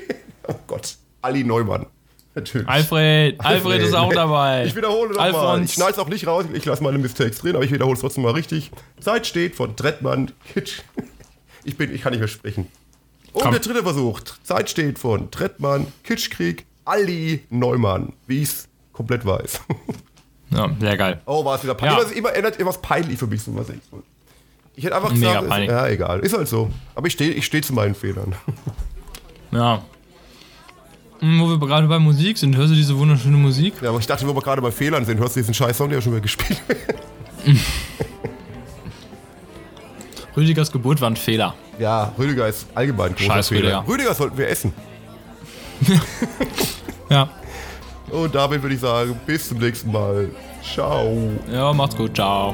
[0.48, 0.96] Oh Gott,
[1.26, 1.86] Ali Neumann.
[2.34, 2.68] Natürlich.
[2.68, 4.64] Alfred, Alfred ist auch dabei.
[4.66, 5.62] Ich wiederhole nochmal.
[5.64, 6.44] Ich schneide es auch nicht raus.
[6.52, 8.70] Ich lasse meine Mistakes drin, aber ich wiederhole es trotzdem mal richtig.
[9.00, 10.82] Zeit steht von Trettmann, Kitsch.
[11.64, 12.68] Ich, bin, ich kann nicht mehr sprechen.
[13.32, 13.52] Und Komm.
[13.52, 14.20] der dritte Versuch.
[14.42, 18.12] Zeit steht von Trettmann, Kitschkrieg, Ali Neumann.
[18.26, 19.60] Wie ich es komplett weiß.
[20.48, 21.20] Ja, sehr geil.
[21.26, 21.98] Oh, war es wieder peinlich.
[21.98, 22.04] Ja.
[22.04, 23.42] Immer, immer ändert etwas peinlich für mich.
[23.42, 23.80] So was ich,
[24.76, 26.20] ich hätte einfach gesagt, ist, ja, egal.
[26.20, 26.70] Ist halt so.
[26.94, 28.32] Aber ich stehe ich steh zu meinen Fehlern.
[29.50, 29.82] Ja.
[31.20, 33.74] Hm, Wo wir gerade bei Musik sind, hörst du diese wunderschöne Musik?
[33.82, 35.88] Ja, aber ich dachte, wo wir gerade bei Fehlern sind, hörst du diesen scheiß Song,
[35.88, 36.78] der ja schon wieder gespielt wird.
[40.36, 41.54] Rüdigers Geburt war ein Fehler.
[41.78, 43.78] Ja, Rüdiger ist allgemein ein großer Scheiß Fehler.
[43.80, 43.88] Rüdiger.
[43.88, 44.72] Rüdiger sollten wir essen.
[47.08, 47.28] Ja.
[48.10, 50.28] Und damit würde ich sagen, bis zum nächsten Mal.
[50.74, 51.16] Ciao.
[51.52, 52.16] Ja, macht's gut.
[52.16, 52.52] Ciao.